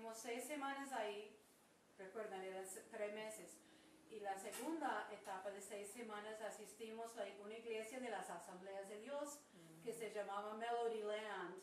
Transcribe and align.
Asistimos 0.00 0.18
seis 0.18 0.44
semanas 0.44 0.92
ahí, 0.92 1.36
recuerdan, 1.98 2.42
eran 2.42 2.64
tres 2.90 3.12
meses. 3.12 3.58
Y 4.08 4.20
la 4.20 4.34
segunda 4.38 5.06
etapa 5.12 5.50
de 5.50 5.60
seis 5.60 5.90
semanas 5.90 6.40
asistimos 6.40 7.18
a 7.18 7.26
una 7.44 7.58
iglesia 7.58 8.00
de 8.00 8.08
las 8.08 8.30
Asambleas 8.30 8.88
de 8.88 8.98
Dios 9.00 9.40
que 9.84 9.92
se 9.92 10.10
llamaba 10.10 10.54
Melody 10.54 11.02
Land. 11.02 11.54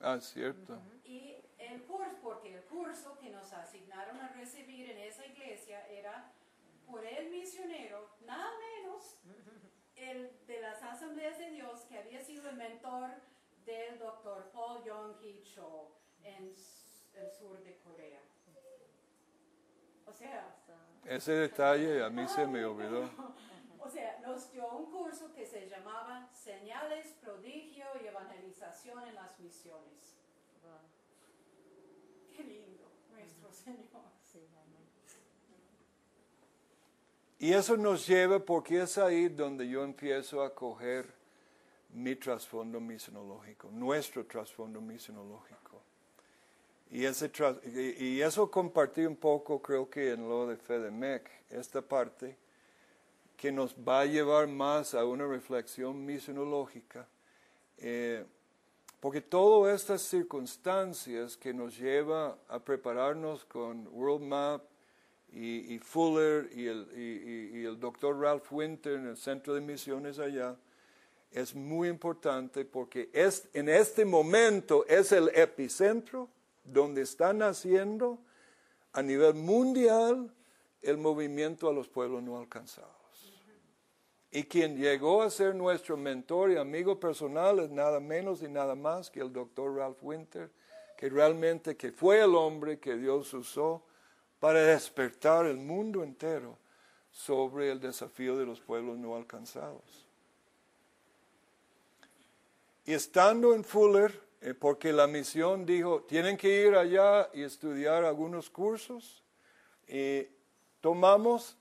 Ah, 0.00 0.20
cierto. 0.20 0.78
Y 1.02 1.36
el 1.56 1.82
curso, 1.84 2.18
porque 2.22 2.56
el 2.56 2.64
curso 2.64 3.18
que 3.18 3.30
nos 3.30 3.50
asignaron 3.54 4.20
a 4.20 4.28
recibir 4.34 4.90
en 4.90 4.98
esa 4.98 5.24
iglesia 5.24 5.86
era 5.88 6.30
por 6.86 7.06
el 7.06 7.30
misionero, 7.30 8.10
nada 8.26 8.50
menos, 8.76 9.16
el 9.96 10.30
de 10.46 10.60
las 10.60 10.82
asambleas 10.82 11.38
de 11.38 11.52
Dios, 11.52 11.86
que 11.86 11.96
había 11.96 12.20
sido 12.20 12.50
el 12.50 12.56
mentor 12.56 13.12
del 13.64 13.98
doctor 13.98 14.50
Paul 14.52 14.84
Yong-hee 14.84 15.42
Cho 15.42 15.96
en 16.22 16.54
el 17.20 17.30
sur 17.30 17.62
de 17.62 17.76
Corea. 17.78 18.20
O 20.06 20.12
sea... 20.12 20.54
Ese 21.04 21.32
detalle 21.32 22.04
a 22.04 22.10
mí 22.10 22.26
se 22.28 22.46
me 22.46 22.64
olvidó. 22.64 23.08
O 23.80 23.90
sea, 23.90 24.18
nos 24.20 24.52
dio 24.52 24.68
un 24.68 24.90
curso 24.90 25.32
que 25.32 25.46
se 25.46 25.66
llamaba 25.66 26.28
Señales, 26.34 27.14
Prodigio 27.22 27.86
y 28.02 28.06
Evangelización 28.08 29.02
en 29.08 29.14
las 29.14 29.40
Misiones. 29.40 30.18
Qué 32.36 32.44
lindo, 32.44 32.90
nuestro 33.10 33.50
Señor. 33.50 34.08
Y 37.40 37.52
eso 37.52 37.76
nos 37.76 38.06
lleva 38.06 38.40
porque 38.40 38.82
es 38.82 38.98
ahí 38.98 39.28
donde 39.28 39.68
yo 39.68 39.84
empiezo 39.84 40.42
a 40.42 40.52
coger 40.52 41.06
mi 41.90 42.16
trasfondo 42.16 42.80
misionológico, 42.80 43.70
nuestro 43.70 44.26
trasfondo 44.26 44.80
misionológico. 44.80 45.80
Y, 46.90 47.04
ese 47.04 47.30
y 47.98 48.20
eso 48.20 48.50
compartí 48.50 49.04
un 49.04 49.16
poco, 49.16 49.60
creo 49.60 49.90
que 49.90 50.12
en 50.12 50.28
lo 50.28 50.46
de 50.46 50.56
FEDEMEC, 50.56 51.30
esta 51.50 51.82
parte, 51.82 52.36
que 53.36 53.52
nos 53.52 53.74
va 53.74 54.00
a 54.00 54.06
llevar 54.06 54.48
más 54.48 54.94
a 54.94 55.04
una 55.04 55.26
reflexión 55.26 56.04
misionológica. 56.04 57.06
Eh, 57.76 58.24
porque 59.00 59.20
todas 59.20 59.80
estas 59.80 60.02
circunstancias 60.02 61.36
que 61.36 61.54
nos 61.54 61.78
lleva 61.78 62.36
a 62.48 62.58
prepararnos 62.58 63.44
con 63.44 63.86
World 63.92 64.24
Map, 64.24 64.62
y, 65.32 65.78
Fuller 65.78 66.50
y 66.54 66.66
el, 66.66 66.88
y, 66.96 67.64
el 67.64 67.78
doctor 67.78 68.18
Ralph 68.18 68.50
Winter 68.50 68.94
en 68.94 69.08
el 69.08 69.16
centro 69.16 69.54
de 69.54 69.60
misiones 69.60 70.18
allá, 70.18 70.56
es 71.30 71.54
muy 71.54 71.88
importante 71.88 72.64
porque 72.64 73.10
es, 73.12 73.48
en 73.52 73.68
este 73.68 74.04
momento 74.04 74.86
es 74.86 75.12
el 75.12 75.28
epicentro 75.34 76.30
donde 76.72 77.02
está 77.02 77.32
naciendo 77.32 78.18
a 78.92 79.02
nivel 79.02 79.34
mundial 79.34 80.32
el 80.82 80.98
movimiento 80.98 81.68
a 81.68 81.72
los 81.72 81.88
pueblos 81.88 82.22
no 82.22 82.38
alcanzados. 82.38 82.98
Y 84.30 84.44
quien 84.44 84.76
llegó 84.76 85.22
a 85.22 85.30
ser 85.30 85.54
nuestro 85.54 85.96
mentor 85.96 86.50
y 86.50 86.56
amigo 86.56 87.00
personal 87.00 87.60
es 87.60 87.70
nada 87.70 87.98
menos 87.98 88.42
y 88.42 88.48
nada 88.48 88.74
más 88.74 89.10
que 89.10 89.20
el 89.20 89.32
doctor 89.32 89.74
Ralph 89.74 90.02
Winter, 90.02 90.50
que 90.96 91.08
realmente 91.08 91.76
que 91.76 91.92
fue 91.92 92.20
el 92.22 92.34
hombre 92.34 92.78
que 92.78 92.96
Dios 92.96 93.32
usó 93.32 93.82
para 94.38 94.60
despertar 94.62 95.46
el 95.46 95.56
mundo 95.56 96.02
entero 96.02 96.58
sobre 97.10 97.70
el 97.72 97.80
desafío 97.80 98.36
de 98.36 98.44
los 98.44 98.60
pueblos 98.60 98.98
no 98.98 99.16
alcanzados. 99.16 100.06
Y 102.84 102.92
estando 102.92 103.54
en 103.54 103.64
Fuller, 103.64 104.27
eh, 104.40 104.54
porque 104.54 104.92
la 104.92 105.06
misión 105.06 105.66
dijo, 105.66 106.02
tienen 106.02 106.36
que 106.36 106.66
ir 106.66 106.74
allá 106.74 107.28
y 107.34 107.42
estudiar 107.42 108.04
algunos 108.04 108.48
cursos, 108.48 109.24
y 109.88 110.26
tomamos 110.80 111.56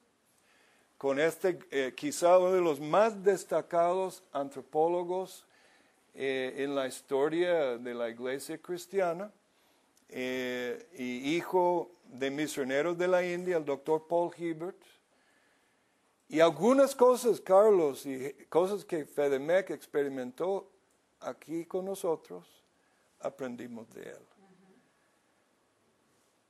con 0.97 1.19
este 1.19 1.59
eh, 1.71 1.93
quizá 1.95 2.37
uno 2.37 2.53
de 2.53 2.61
los 2.61 2.79
más 2.79 3.23
destacados 3.23 4.23
antropólogos 4.31 5.45
eh, 6.13 6.55
en 6.57 6.75
la 6.75 6.87
historia 6.87 7.77
de 7.77 7.93
la 7.93 8.09
iglesia 8.09 8.57
cristiana, 8.59 9.31
y 10.09 11.35
hijo 11.35 11.91
de 12.05 12.31
misioneros 12.31 12.97
de 12.97 13.09
la 13.09 13.25
India, 13.25 13.57
el 13.57 13.65
doctor 13.65 14.07
Paul 14.07 14.31
Hebert, 14.37 14.81
y 16.29 16.39
algunas 16.39 16.95
cosas, 16.95 17.41
Carlos, 17.41 18.05
y 18.05 18.33
cosas 18.49 18.85
que 18.85 19.05
FEDEMEC 19.05 19.71
experimentó 19.71 20.71
aquí 21.19 21.65
con 21.65 21.85
nosotros, 21.85 22.47
aprendimos 23.19 23.89
de 23.93 24.03
él. 24.03 24.27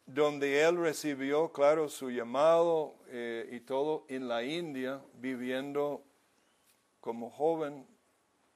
Donde 0.05 0.61
él 0.63 0.77
recibió, 0.77 1.51
claro, 1.51 1.89
su 1.89 2.09
llamado 2.09 2.95
eh, 3.07 3.49
y 3.51 3.59
todo 3.59 4.05
en 4.07 4.27
la 4.27 4.43
India, 4.43 5.01
viviendo 5.15 6.01
como 7.01 7.29
joven, 7.29 7.85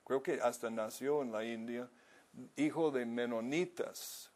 creo 0.06 0.24
que 0.24 0.40
hasta 0.42 0.70
nació 0.70 1.22
en 1.22 1.32
la 1.32 1.44
India, 1.44 1.90
hijo 2.56 2.92
de 2.92 3.06
menonitas. 3.06 4.32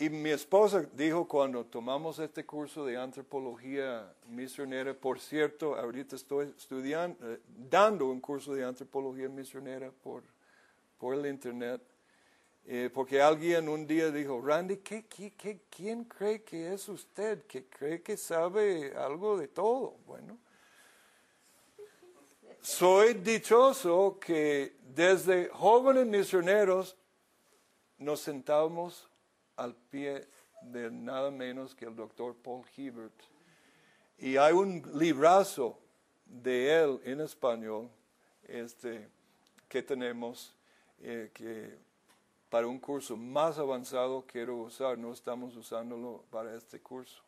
Y 0.00 0.08
mi 0.08 0.30
esposa 0.30 0.86
dijo 0.94 1.28
cuando 1.28 1.66
tomamos 1.66 2.18
este 2.18 2.46
curso 2.46 2.86
de 2.86 2.96
antropología 2.96 4.10
misionera, 4.28 4.94
por 4.94 5.20
cierto, 5.20 5.74
ahorita 5.76 6.16
estoy 6.16 6.54
estudiando, 6.56 7.18
eh, 7.30 7.38
dando 7.46 8.06
un 8.06 8.18
curso 8.18 8.54
de 8.54 8.64
antropología 8.64 9.28
misionera 9.28 9.90
por, 9.90 10.22
por 11.00 11.14
el 11.14 11.26
internet, 11.26 11.80
eh, 12.66 12.90
porque 12.92 13.22
alguien 13.22 13.68
un 13.70 13.86
día 13.86 14.10
dijo, 14.10 14.40
Randy, 14.40 14.76
¿qué, 14.76 15.06
qué, 15.06 15.32
qué, 15.32 15.62
quién 15.70 16.04
cree 16.04 16.42
que 16.42 16.74
es 16.74 16.88
usted? 16.90 17.46
¿Que 17.46 17.64
cree 17.64 18.02
que 18.02 18.18
sabe 18.18 18.94
algo 18.94 19.38
de 19.38 19.48
todo? 19.48 19.96
Bueno, 20.06 20.38
soy 22.60 23.14
dichoso 23.14 24.18
que 24.20 24.76
desde 24.94 25.48
jóvenes 25.48 26.06
misioneros 26.06 26.94
nos 27.96 28.20
sentamos 28.20 29.08
al 29.56 29.74
pie 29.74 30.28
de 30.60 30.90
nada 30.90 31.30
menos 31.30 31.74
que 31.74 31.86
el 31.86 31.96
doctor 31.96 32.36
Paul 32.36 32.64
Hebert. 32.76 33.18
Y 34.18 34.36
hay 34.36 34.52
un 34.52 34.82
librazo 34.94 35.78
de 36.26 36.82
él 36.82 37.00
en 37.04 37.22
español 37.22 37.88
este, 38.46 39.08
que 39.66 39.82
tenemos 39.82 40.54
eh, 41.00 41.30
que 41.32 41.78
para 42.48 42.66
un 42.66 42.78
curso 42.78 43.16
más 43.16 43.58
avanzado 43.58 44.24
quiero 44.26 44.56
usar, 44.56 44.98
no 44.98 45.12
estamos 45.12 45.56
usándolo 45.56 46.24
para 46.30 46.54
este 46.54 46.80
curso. 46.80 47.22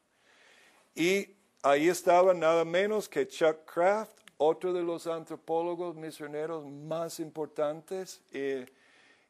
Y 0.95 1.29
ahí 1.63 1.89
estaba 1.89 2.35
nada 2.35 2.65
menos 2.65 3.09
que 3.09 3.27
Chuck 3.27 3.65
Kraft, 3.65 4.19
otro 4.37 4.73
de 4.73 4.83
los 4.83 5.07
antropólogos 5.07 5.95
misioneros 5.95 6.67
más 6.67 7.21
importantes, 7.21 8.21
eh, 8.33 8.67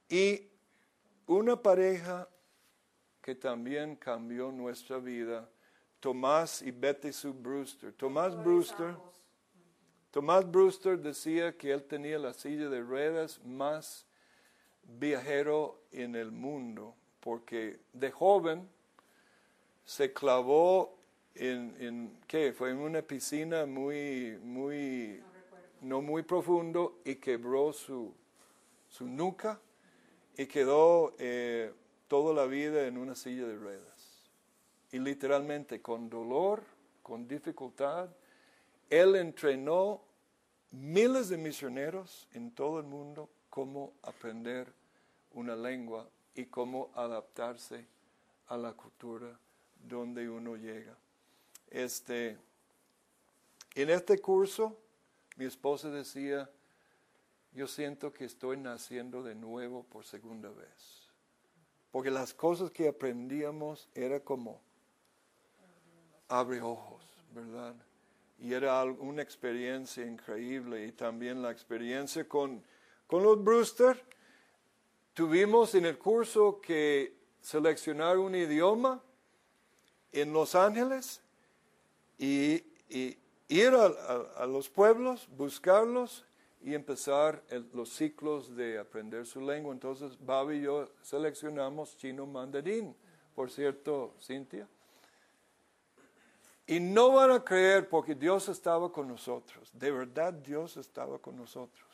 y 0.09 0.49
una 1.27 1.61
pareja 1.61 2.29
que 3.21 3.35
también 3.35 3.95
cambió 3.97 4.51
nuestra 4.51 4.99
vida, 4.99 5.49
Tomás 6.01 6.63
y 6.63 6.73
Betty 6.73 7.13
Sue 7.13 7.33
Brewster. 7.33 7.93
Tomás 7.93 8.37
Brewster, 8.43 8.97
Tomás 10.11 10.51
Brewster 10.51 10.99
decía 10.99 11.57
que 11.57 11.71
él 11.71 11.85
tenía 11.85 12.19
la 12.19 12.33
silla 12.33 12.69
de 12.69 12.81
ruedas 12.81 13.41
más 13.45 14.05
viajero 14.85 15.83
en 15.93 16.15
el 16.15 16.31
mundo, 16.33 16.95
porque 17.21 17.81
de 17.93 18.11
joven 18.11 18.69
se 19.85 20.13
clavó 20.13 20.97
en, 21.35 21.75
en 21.81 22.19
¿qué? 22.27 22.53
Fue 22.53 22.71
en 22.71 22.79
una 22.79 23.03
piscina 23.03 23.67
muy, 23.67 24.39
muy, 24.43 25.23
no, 25.81 26.03
muy 26.03 26.23
profundo 26.23 27.01
y 27.05 27.17
quebró 27.17 27.73
su, 27.73 28.15
su 28.89 29.07
nuca 29.07 29.61
y 30.37 30.47
quedó 30.47 31.15
eh, 31.19 31.73
toda 32.09 32.35
la 32.35 32.47
vida 32.47 32.87
en 32.87 32.99
una 32.99 33.15
silla 33.15 33.47
de 33.47 33.57
ruedas. 33.57 34.31
Y 34.91 34.99
literalmente 34.99 35.81
con 35.81 36.11
dolor, 36.11 36.63
con 37.03 37.27
dificultad, 37.27 38.11
él 38.91 39.17
entrenó 39.17 40.03
miles 40.71 41.29
de 41.29 41.39
misioneros 41.39 42.29
en 42.33 42.51
todo 42.51 42.79
el 42.79 42.87
mundo 42.87 43.31
cómo 43.53 43.93
aprender 44.03 44.73
una 45.35 45.55
lengua 45.55 46.09
y 46.35 46.47
cómo 46.47 46.91
adaptarse 46.95 47.85
a 48.49 48.57
la 48.57 48.73
cultura 48.73 49.39
donde 49.89 50.29
uno 50.29 50.57
llega. 50.57 50.97
Este, 51.69 52.39
en 53.75 53.91
este 53.91 54.19
curso, 54.19 54.77
mi 55.37 55.45
esposa 55.45 55.91
decía, 55.91 56.51
yo 57.53 57.69
siento 57.69 58.13
que 58.13 58.25
estoy 58.25 58.57
naciendo 58.57 59.23
de 59.23 59.35
nuevo 59.35 59.85
por 59.85 60.05
segunda 60.05 60.49
vez 60.49 61.03
porque 61.93 62.11
las 62.11 62.33
cosas 62.33 62.71
que 62.71 62.89
aprendíamos 62.89 63.87
era 63.95 64.19
como 64.19 64.61
abre 66.27 66.63
ojos, 66.63 67.05
¿verdad? 67.35 67.75
Y 68.39 68.55
era 68.55 68.83
una 68.83 69.23
experiencia 69.23 70.05
increíble 70.05 70.87
y 70.87 70.93
también 70.93 71.43
la 71.43 71.53
experiencia 71.53 72.27
con, 72.27 72.65
con 73.07 73.23
los 73.23 73.43
Brewster. 73.43 74.03
Tuvimos 75.15 75.75
en 75.75 75.87
el 75.87 75.99
curso 75.99 76.61
que 76.61 77.15
seleccionar 77.41 78.19
un 78.19 78.35
idioma 78.35 79.03
en 80.13 80.33
Los 80.33 80.55
Ángeles 80.55 81.21
y, 82.19 82.65
ir 83.49 83.75
a, 83.75 84.47
los 84.47 84.71
pueblos, 84.71 85.29
buscarlos 85.37 86.25
y 86.63 86.75
empezar 86.75 87.43
los 87.75 87.91
ciclos 87.91 88.55
de 88.55 88.79
aprender 88.79 89.27
su 89.27 89.41
lengua. 89.41 89.73
Entonces, 89.73 90.17
Babi 90.25 90.59
y 90.59 90.63
yo 90.63 90.89
seleccionamos 91.03 91.97
chino 91.97 92.27
mandarín, 92.27 92.95
por 93.35 93.51
cierto, 93.51 94.15
Cintia. 94.21 94.69
Y 96.67 96.79
no 96.79 97.13
van 97.13 97.33
a 97.33 97.45
creer 97.45 97.89
porque 97.89 98.15
Dios 98.15 98.49
estaba 98.49 98.91
con 98.93 99.09
nosotros. 99.09 99.71
De 99.73 99.91
verdad 99.91 100.33
Dios 100.33 100.77
estaba 100.77 101.19
con 101.19 101.37
nosotros. 101.37 101.92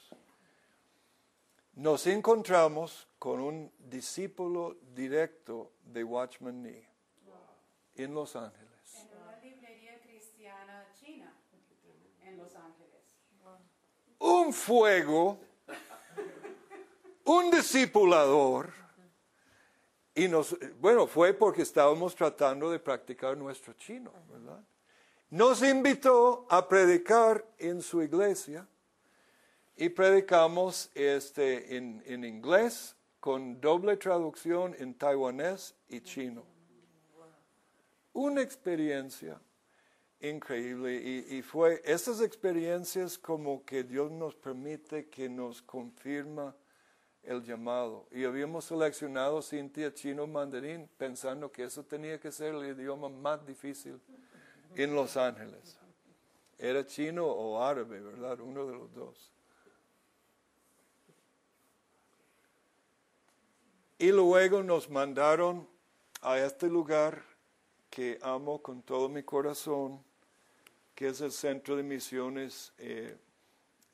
Nos 1.78 2.08
encontramos 2.08 3.06
con 3.20 3.38
un 3.38 3.72
discípulo 3.78 4.78
directo 4.94 5.74
de 5.84 6.02
Watchman 6.02 6.60
Nee 6.60 6.88
en 7.94 8.12
Los 8.12 8.34
Ángeles. 8.34 8.94
En 8.96 9.16
una 9.16 9.38
librería 9.38 10.00
cristiana 10.00 10.88
china 11.00 11.32
en 12.24 12.36
Los 12.36 12.56
Ángeles 12.56 12.88
un 14.18 14.52
fuego, 14.52 15.38
un 17.22 17.48
discipulador, 17.52 18.72
y 20.16 20.26
nos, 20.26 20.56
bueno, 20.80 21.06
fue 21.06 21.32
porque 21.32 21.62
estábamos 21.62 22.16
tratando 22.16 22.72
de 22.72 22.80
practicar 22.80 23.36
nuestro 23.36 23.74
chino, 23.74 24.12
¿verdad? 24.28 24.64
Nos 25.30 25.62
invitó 25.62 26.44
a 26.50 26.66
predicar 26.66 27.46
en 27.56 27.82
su 27.82 28.02
iglesia 28.02 28.66
y 29.78 29.88
predicamos 29.90 30.90
este, 30.94 31.76
en, 31.76 32.02
en 32.04 32.24
inglés 32.24 32.96
con 33.20 33.60
doble 33.60 33.96
traducción 33.96 34.74
en 34.78 34.92
taiwanés 34.94 35.76
y 35.88 36.00
chino. 36.00 36.44
Una 38.12 38.42
experiencia 38.42 39.40
increíble 40.20 40.96
y, 40.96 41.42
fue 41.42 41.80
esas 41.84 42.20
experiencias 42.20 43.16
como 43.16 43.64
que 43.64 43.84
Dios 43.84 44.10
nos 44.10 44.34
permite 44.34 45.08
que 45.08 45.28
nos 45.28 45.62
confirma 45.62 46.56
el 47.22 47.44
llamado. 47.44 48.08
Y 48.10 48.24
habíamos 48.24 48.64
seleccionado 48.64 49.40
Cintia 49.42 49.94
chino 49.94 50.26
mandarín 50.26 50.88
pensando 50.96 51.52
que 51.52 51.62
eso 51.62 51.84
tenía 51.84 52.18
que 52.18 52.32
ser 52.32 52.54
el 52.56 52.76
idioma 52.76 53.08
más 53.08 53.46
difícil 53.46 54.00
en 54.74 54.92
Los 54.92 55.16
Ángeles. 55.16 55.78
Era 56.58 56.84
chino 56.84 57.24
o 57.24 57.62
árabe, 57.62 58.00
¿verdad? 58.00 58.40
Uno 58.40 58.66
de 58.66 58.72
los 58.72 58.92
dos. 58.92 59.37
Y 64.00 64.12
luego 64.12 64.62
nos 64.62 64.88
mandaron 64.88 65.66
a 66.22 66.38
este 66.38 66.68
lugar 66.68 67.20
que 67.90 68.16
amo 68.22 68.62
con 68.62 68.80
todo 68.80 69.08
mi 69.08 69.24
corazón, 69.24 70.00
que 70.94 71.08
es 71.08 71.20
el 71.20 71.32
centro 71.32 71.74
de 71.74 71.82
misiones 71.82 72.72
eh, 72.78 73.16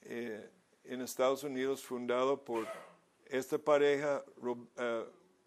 eh, 0.02 0.50
en 0.84 1.00
Estados 1.00 1.42
Unidos 1.42 1.82
fundado 1.82 2.36
por 2.36 2.68
esta 3.24 3.56
pareja, 3.56 4.22
eh, 4.76 5.04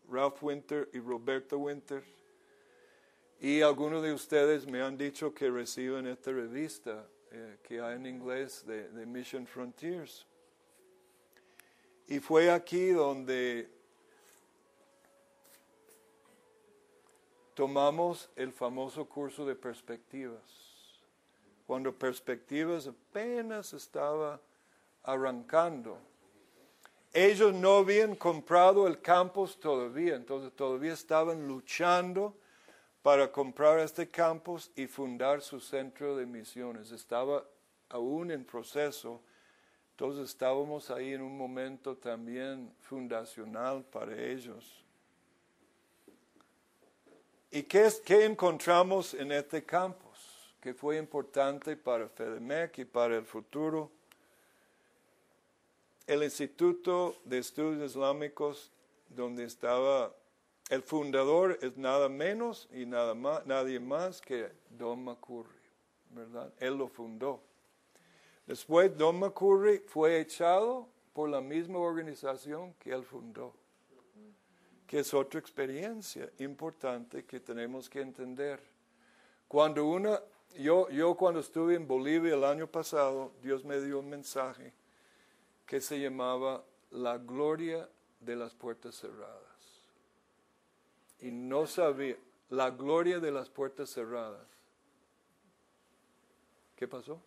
Ralph 0.10 0.42
Winter 0.42 0.90
y 0.92 1.00
Roberto 1.02 1.60
Winter. 1.60 2.04
Y 3.40 3.62
algunos 3.62 4.02
de 4.02 4.12
ustedes 4.12 4.66
me 4.66 4.82
han 4.82 4.98
dicho 4.98 5.36
que 5.36 5.52
reciben 5.52 6.08
esta 6.08 6.32
revista 6.32 7.08
que 7.62 7.80
hay 7.80 7.98
en 7.98 8.08
inglés 8.08 8.66
de, 8.66 8.90
de 8.90 9.06
Mission 9.06 9.46
Frontiers. 9.46 10.26
Y 12.08 12.20
fue 12.20 12.50
aquí 12.50 12.90
donde 12.90 13.77
tomamos 17.58 18.30
el 18.36 18.54
famoso 18.54 19.10
curso 19.10 19.44
de 19.44 19.56
perspectivas 19.56 20.68
cuando 21.66 21.92
Perspectivas 21.92 22.88
apenas 22.88 23.74
estaba 23.74 24.40
arrancando. 25.02 25.98
Ellos 27.12 27.54
no 27.56 27.78
habían 27.78 28.16
comprado 28.16 28.86
el 28.86 29.02
campus 29.02 29.60
todavía, 29.60 30.16
entonces 30.16 30.54
todavía 30.56 30.94
estaban 30.94 31.48
luchando 31.48 32.38
para 33.02 33.32
comprar 33.32 33.80
este 33.80 34.08
campus 34.08 34.72
y 34.76 34.86
fundar 34.86 35.42
su 35.42 35.60
centro 35.60 36.16
de 36.16 36.28
misiones. 36.28 36.92
Estaba 36.92 37.44
aún 37.90 38.30
en 38.30 38.46
proceso, 38.46 39.20
entonces 39.94 40.30
estábamos 40.30 40.92
ahí 40.92 41.14
en 41.14 41.24
un 41.24 41.36
momento 41.36 41.98
también 41.98 42.72
fundacional 42.82 43.84
para 43.84 44.16
ellos. 44.16 44.87
¿Y 47.52 47.64
qué, 47.64 47.90
qué 48.04 48.26
encontramos 48.26 49.14
en 49.14 49.32
este 49.32 49.64
campo? 49.64 50.08
que 50.68 50.74
fue 50.74 50.98
importante 50.98 51.78
para 51.78 52.10
FEDEMEC 52.10 52.80
y 52.80 52.84
para 52.84 53.16
el 53.16 53.26
futuro. 53.26 53.90
el 56.08 56.24
Instituto 56.24 57.16
de 57.26 57.38
Estudios 57.38 57.92
Islámicos, 57.92 58.72
donde 59.08 59.46
estaba 59.46 60.14
el 60.70 60.82
fundador, 60.82 61.58
es 61.62 61.78
nada 61.78 62.10
menos 62.10 62.68
y 62.74 62.86
nada 62.86 63.14
más, 63.14 63.46
nadie 63.46 63.80
más 63.80 64.22
que 64.22 64.52
Don 64.70 65.06
McCurry, 65.06 65.56
¿verdad? 66.10 66.52
Él 66.60 66.78
lo 66.78 66.90
fundó. 66.90 67.42
Después 68.46 68.98
Don 68.98 69.20
McCurry 69.20 69.80
fue 69.80 70.20
echado 70.20 70.88
por 71.14 71.30
la 71.30 71.42
misma 71.42 71.80
organización 71.80 72.74
que 72.74 72.92
él 72.92 73.04
fundó, 73.04 73.54
que 74.88 75.00
es 75.00 75.14
otra 75.14 75.40
experiencia 75.40 76.32
importante 76.40 77.26
que 77.26 77.42
tenemos 77.42 77.90
que 77.90 78.00
entender. 78.00 78.62
Cuando 79.48 79.86
una, 79.86 80.22
yo, 80.58 80.90
yo 80.90 81.16
cuando 81.16 81.42
estuve 81.42 81.76
en 81.76 81.86
Bolivia 81.86 82.34
el 82.34 82.46
año 82.46 82.68
pasado, 82.68 83.34
Dios 83.44 83.66
me 83.66 83.82
dio 83.82 84.00
un 84.00 84.10
mensaje 84.10 84.74
que 85.66 85.82
se 85.82 86.00
llamaba 86.00 86.64
La 86.92 87.18
gloria 87.18 87.90
de 88.22 88.36
las 88.38 88.54
puertas 88.56 88.96
cerradas. 88.96 89.84
Y 91.20 91.32
no 91.32 91.68
sabía, 91.68 92.16
la 92.50 92.70
gloria 92.70 93.20
de 93.20 93.32
las 93.32 93.50
puertas 93.50 93.90
cerradas. 93.90 94.48
¿Qué 96.78 96.88
pasó? 96.88 97.22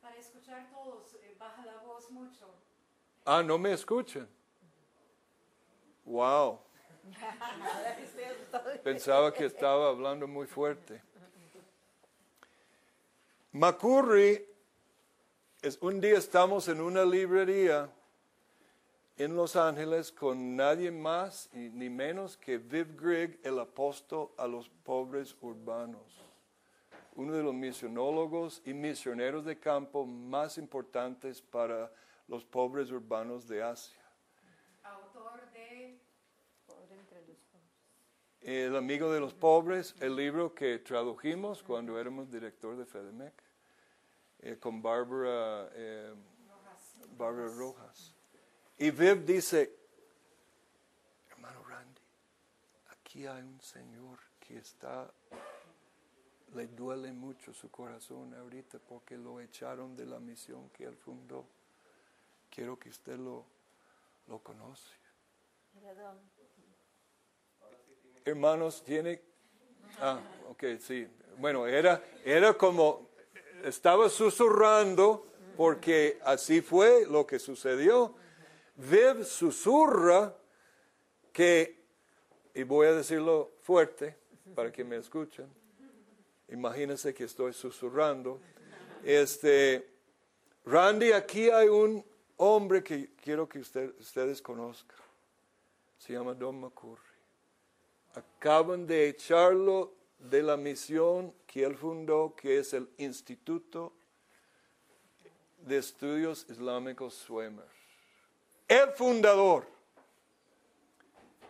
Para 0.00 0.16
escuchar 0.16 0.70
todos, 0.70 1.14
eh, 1.14 1.36
baja 1.38 1.66
la 1.66 1.76
voz 1.78 2.10
mucho. 2.10 2.46
Ah, 3.26 3.42
no 3.42 3.58
me 3.58 3.72
escuchan. 3.72 4.26
Wow. 6.04 6.60
Pensaba 8.84 9.32
que 9.32 9.46
estaba 9.46 9.88
hablando 9.88 10.26
muy 10.26 10.46
fuerte. 10.46 11.02
Macurri, 13.52 14.44
es, 15.60 15.78
un 15.82 16.00
día 16.00 16.16
estamos 16.16 16.68
en 16.68 16.80
una 16.80 17.04
librería 17.04 17.90
en 19.18 19.36
Los 19.36 19.56
Ángeles 19.56 20.10
con 20.10 20.56
nadie 20.56 20.90
más 20.90 21.50
ni 21.52 21.90
menos 21.90 22.36
que 22.36 22.56
Viv 22.58 22.96
Grigg, 22.96 23.38
el 23.44 23.58
apóstol 23.58 24.30
a 24.38 24.46
los 24.46 24.68
pobres 24.68 25.36
urbanos, 25.42 26.18
uno 27.14 27.34
de 27.34 27.42
los 27.42 27.52
misionólogos 27.52 28.62
y 28.64 28.72
misioneros 28.72 29.44
de 29.44 29.58
campo 29.58 30.06
más 30.06 30.56
importantes 30.56 31.42
para 31.42 31.92
los 32.26 32.44
pobres 32.44 32.90
urbanos 32.90 33.46
de 33.46 33.62
Asia. 33.62 34.00
Autor 34.82 35.52
de 35.52 35.62
El 38.42 38.74
amigo 38.74 39.12
de 39.12 39.20
los 39.20 39.34
pobres, 39.34 39.94
el 40.00 40.16
libro 40.16 40.52
que 40.52 40.80
tradujimos 40.80 41.62
cuando 41.62 41.96
éramos 42.00 42.28
director 42.28 42.76
de 42.76 42.84
FEDEMEC, 42.84 43.32
eh, 44.40 44.56
con 44.58 44.82
Bárbara, 44.82 45.70
eh, 45.74 46.12
Rojas. 46.48 46.96
Bárbara 47.16 47.48
Rojas. 47.54 48.14
Y 48.78 48.90
Viv 48.90 49.24
dice, 49.24 49.72
hermano 51.30 51.62
Randy, 51.62 52.00
aquí 52.90 53.26
hay 53.28 53.42
un 53.42 53.60
señor 53.60 54.18
que 54.40 54.58
está, 54.58 55.08
le 56.56 56.66
duele 56.66 57.12
mucho 57.12 57.54
su 57.54 57.70
corazón 57.70 58.34
ahorita 58.34 58.80
porque 58.80 59.16
lo 59.16 59.38
echaron 59.38 59.94
de 59.94 60.06
la 60.06 60.18
misión 60.18 60.68
que 60.70 60.82
él 60.82 60.96
fundó. 60.96 61.46
Quiero 62.50 62.76
que 62.76 62.88
usted 62.88 63.16
lo, 63.16 63.44
lo 64.26 64.40
conoce. 64.40 64.96
Hermanos, 68.24 68.82
tiene... 68.84 69.20
Ah, 70.00 70.20
ok, 70.48 70.64
sí. 70.80 71.06
Bueno, 71.38 71.66
era, 71.66 72.02
era 72.24 72.54
como, 72.54 73.08
estaba 73.64 74.08
susurrando 74.08 75.26
porque 75.56 76.18
así 76.24 76.60
fue 76.60 77.06
lo 77.08 77.26
que 77.26 77.38
sucedió. 77.38 78.14
Viv 78.76 79.24
susurra 79.24 80.34
que, 81.32 81.80
y 82.54 82.62
voy 82.62 82.86
a 82.86 82.92
decirlo 82.92 83.52
fuerte 83.60 84.16
para 84.54 84.70
que 84.72 84.84
me 84.84 84.96
escuchen, 84.96 85.46
imagínense 86.48 87.12
que 87.14 87.24
estoy 87.24 87.52
susurrando, 87.52 88.40
este, 89.04 89.88
Randy, 90.64 91.12
aquí 91.12 91.50
hay 91.50 91.68
un 91.68 92.04
hombre 92.36 92.82
que 92.82 93.10
quiero 93.16 93.48
que 93.48 93.58
usted- 93.60 93.94
ustedes 93.98 94.40
conozcan, 94.42 94.96
se 95.98 96.12
llama 96.12 96.34
Don 96.34 96.60
McCurry. 96.60 97.11
Acaban 98.14 98.86
de 98.86 99.08
echarlo 99.08 99.92
de 100.18 100.42
la 100.42 100.56
misión 100.56 101.32
que 101.46 101.64
él 101.64 101.76
fundó, 101.76 102.34
que 102.36 102.58
es 102.58 102.72
el 102.72 102.88
Instituto 102.98 103.92
de 105.58 105.78
Estudios 105.78 106.46
Islámicos 106.48 107.14
Swimmer. 107.14 107.66
El 108.68 108.90
fundador. 108.92 109.66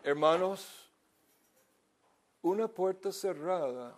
Hermanos, 0.04 0.90
una 2.42 2.66
puerta 2.68 3.12
cerrada 3.12 3.96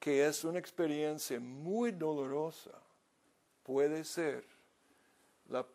que 0.00 0.24
es 0.26 0.44
una 0.44 0.58
experiencia 0.58 1.40
muy 1.40 1.90
dolorosa 1.90 2.70
puede 3.62 4.04
ser 4.04 4.44
la 5.48 5.66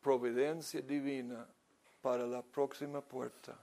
providencia 0.00 0.80
divina 0.80 1.46
para 2.00 2.26
la 2.26 2.42
próxima 2.42 3.00
puerta. 3.00 3.58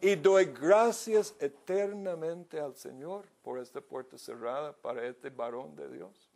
Y 0.00 0.16
doy 0.16 0.46
gracias 0.46 1.34
eternamente 1.38 2.58
al 2.58 2.74
Señor 2.74 3.26
por 3.42 3.58
esta 3.58 3.80
puerta 3.80 4.16
cerrada 4.16 4.72
para 4.72 5.04
este 5.06 5.28
varón 5.28 5.76
de 5.76 5.88
Dios, 5.90 6.30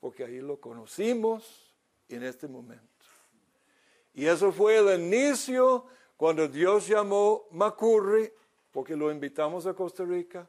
porque 0.00 0.24
ahí 0.24 0.40
lo 0.40 0.60
conocimos 0.60 1.74
en 2.08 2.22
este 2.22 2.46
momento. 2.46 2.84
Y 4.14 4.26
eso 4.26 4.52
fue 4.52 4.78
el 4.78 5.00
inicio 5.00 5.84
cuando 6.16 6.46
Dios 6.46 6.86
llamó 6.86 7.46
Macurri, 7.50 8.32
porque 8.70 8.94
lo 8.94 9.10
invitamos 9.10 9.66
a 9.66 9.74
Costa 9.74 10.04
Rica. 10.04 10.48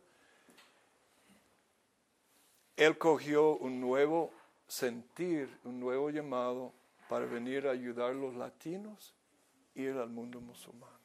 Él 2.75 2.97
cogió 2.97 3.57
un 3.57 3.81
nuevo 3.81 4.31
sentir, 4.67 5.49
un 5.63 5.79
nuevo 5.79 6.11
llamado 6.11 6.71
para 7.09 7.25
venir 7.25 7.67
a 7.67 7.71
ayudar 7.71 8.11
a 8.11 8.13
los 8.13 8.35
latinos 8.35 9.15
y 9.73 9.83
ir 9.83 9.97
al 9.97 10.09
mundo 10.09 10.39
musulmán. 10.39 10.96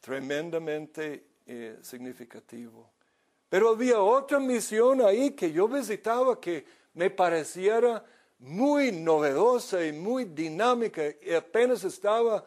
Tremendamente 0.00 1.24
eh, 1.46 1.78
significativo. 1.82 2.90
Pero 3.48 3.70
había 3.70 4.00
otra 4.00 4.38
misión 4.38 5.00
ahí 5.00 5.30
que 5.30 5.50
yo 5.52 5.66
visitaba 5.68 6.40
que 6.40 6.64
me 6.94 7.10
pareciera 7.10 8.04
muy 8.38 8.92
novedosa 8.92 9.84
y 9.84 9.92
muy 9.92 10.24
dinámica 10.24 11.02
y 11.22 11.32
apenas 11.32 11.84
estaba 11.84 12.44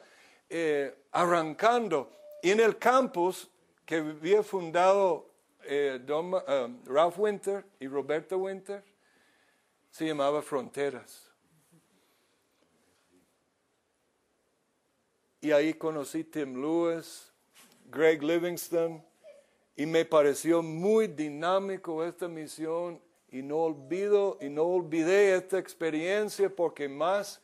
eh, 0.49 0.95
arrancando. 1.11 2.11
Y 2.43 2.51
en 2.51 2.59
el 2.59 2.77
campus 2.77 3.49
que 3.85 3.95
había 3.95 4.43
fundado 4.43 5.29
eh, 5.63 5.99
Don 6.05 6.31
Ralph 6.85 7.17
Winter 7.17 7.65
y 7.79 7.87
Roberta 7.87 8.35
Winter, 8.35 8.83
se 9.91 10.05
llamaba 10.05 10.41
Fronteras. 10.41 11.31
Y 15.41 15.51
ahí 15.51 15.73
conocí 15.73 16.23
Tim 16.23 16.61
Lewis, 16.61 17.30
Greg 17.91 18.23
Livingston, 18.23 19.03
y 19.75 19.85
me 19.85 20.05
pareció 20.05 20.63
muy 20.63 21.07
dinámico 21.07 22.05
esta 22.05 22.29
misión 22.29 23.01
y 23.29 23.41
no 23.41 23.57
olvido 23.57 24.37
y 24.39 24.49
no 24.49 24.63
olvidé 24.63 25.35
esta 25.35 25.57
experiencia 25.59 26.49
porque 26.49 26.87
más 26.87 27.41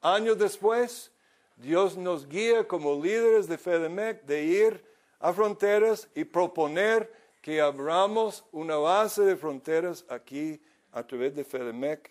años 0.00 0.38
después 0.38 1.12
Dios 1.56 1.98
nos 1.98 2.26
guía 2.26 2.66
como 2.66 3.02
líderes 3.02 3.46
de 3.46 3.58
FEDEMEC 3.58 4.24
de 4.24 4.44
ir 4.44 4.84
a 5.18 5.34
fronteras 5.34 6.08
y 6.14 6.24
proponer 6.24 7.12
que 7.42 7.60
abramos 7.60 8.44
una 8.52 8.76
base 8.76 9.22
de 9.22 9.36
fronteras 9.36 10.04
aquí 10.08 10.62
a 10.92 11.06
través 11.06 11.34
de 11.34 11.44
FEDEMEC. 11.44 12.10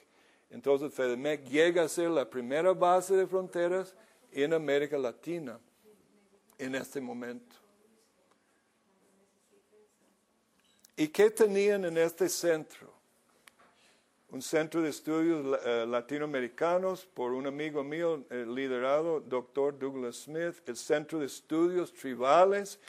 Entonces 0.51 0.93
FEDEMEC 0.93 1.45
llega 1.45 1.83
a 1.83 1.89
ser 1.89 2.09
la 2.11 2.29
primera 2.29 2.73
base 2.73 3.15
de 3.15 3.25
fronteras 3.25 3.95
en 4.31 4.53
América 4.53 4.97
Latina 4.97 5.59
en 6.59 6.75
este 6.75 7.01
momento. 7.01 7.68
¿Y 10.99 11.07
qué 11.07 11.31
tenían 11.31 11.85
en 11.85 11.97
este 11.97 12.27
centro? 12.27 12.91
Un 14.31 14.41
centro 14.41 14.81
de 14.81 14.89
estudios 14.89 15.57
eh, 15.65 15.85
latinoamericanos 15.87 17.05
por 17.05 17.31
un 17.31 17.47
amigo 17.47 17.85
mío 17.85 18.25
eh, 18.29 18.45
liderado, 18.45 19.21
doctor 19.21 19.79
Douglas 19.79 20.23
Smith, 20.23 20.55
el 20.65 20.75
Centro 20.75 21.19
de 21.19 21.27
Estudios 21.27 21.93
Tribales. 21.93 22.81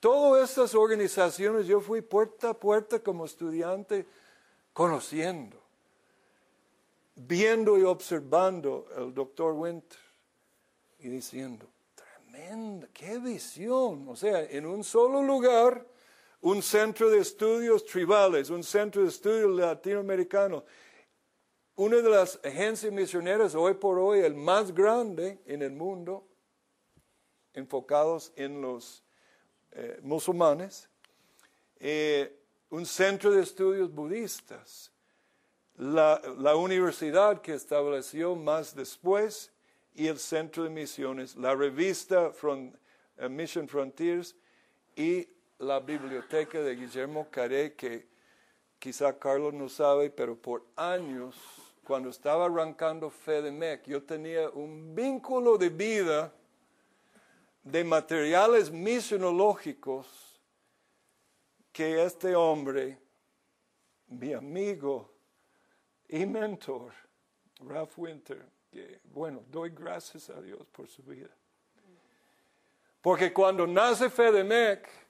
Todas 0.00 0.50
estas 0.50 0.74
organizaciones 0.74 1.68
yo 1.68 1.80
fui 1.80 2.00
puerta 2.00 2.50
a 2.50 2.54
puerta 2.54 2.98
como 2.98 3.26
estudiante 3.26 4.06
conociendo, 4.72 5.56
viendo 7.14 7.78
y 7.78 7.84
observando 7.84 8.88
al 8.96 9.14
doctor 9.14 9.52
Winter 9.52 10.00
y 10.98 11.08
diciendo, 11.10 11.68
tremenda, 11.94 12.88
qué 12.92 13.20
visión. 13.20 14.08
O 14.08 14.16
sea, 14.16 14.42
en 14.42 14.66
un 14.66 14.82
solo 14.82 15.22
lugar, 15.22 15.91
un 16.42 16.60
centro 16.60 17.08
de 17.08 17.18
estudios 17.18 17.84
tribales, 17.84 18.50
un 18.50 18.64
centro 18.64 19.02
de 19.02 19.08
estudios 19.08 19.50
latinoamericanos. 19.56 20.64
una 21.74 21.96
de 21.96 22.10
las 22.10 22.38
agencias 22.44 22.92
misioneras 22.92 23.54
hoy 23.54 23.74
por 23.74 23.98
hoy, 23.98 24.20
el 24.20 24.34
más 24.34 24.74
grande 24.74 25.40
en 25.46 25.62
el 25.62 25.72
mundo, 25.72 26.28
enfocados 27.54 28.32
en 28.36 28.60
los 28.60 29.02
eh, 29.70 29.98
musulmanes, 30.02 30.88
eh, 31.78 32.38
un 32.70 32.86
centro 32.86 33.30
de 33.30 33.42
estudios 33.42 33.90
budistas, 33.92 34.92
la, 35.76 36.56
universidad 36.56 37.40
que 37.40 37.54
estableció 37.54 38.36
más 38.36 38.74
después 38.74 39.52
y 39.94 40.08
el 40.08 40.18
centro 40.18 40.64
de 40.64 40.70
misiones, 40.70 41.36
la 41.36 41.54
revista 41.54 42.32
eh, 43.16 43.28
Mission 43.28 43.68
Frontiers 43.68 44.36
y 44.94 45.28
la 45.62 45.78
biblioteca 45.78 46.60
de 46.60 46.74
Guillermo 46.74 47.28
Caré, 47.30 47.74
que 47.74 48.08
quizá 48.80 49.16
Carlos 49.16 49.54
no 49.54 49.68
sabe, 49.68 50.10
pero 50.10 50.36
por 50.36 50.66
años, 50.74 51.36
cuando 51.84 52.10
estaba 52.10 52.46
arrancando 52.46 53.08
FEDEMEC, 53.08 53.84
yo 53.86 54.02
tenía 54.02 54.50
un 54.50 54.92
vínculo 54.92 55.56
de 55.56 55.68
vida 55.68 56.32
de 57.62 57.84
materiales 57.84 58.72
misionológicos 58.72 60.40
que 61.72 62.02
este 62.02 62.34
hombre, 62.34 62.98
mi 64.08 64.32
amigo 64.32 65.12
y 66.08 66.26
mentor, 66.26 66.92
Ralph 67.60 67.96
Winter, 67.96 68.44
que 68.68 69.00
bueno, 69.04 69.44
doy 69.48 69.70
gracias 69.70 70.28
a 70.28 70.40
Dios 70.40 70.66
por 70.72 70.88
su 70.88 71.04
vida. 71.04 71.30
Porque 73.00 73.32
cuando 73.32 73.64
nace 73.64 74.10
FEDEMEC, 74.10 75.02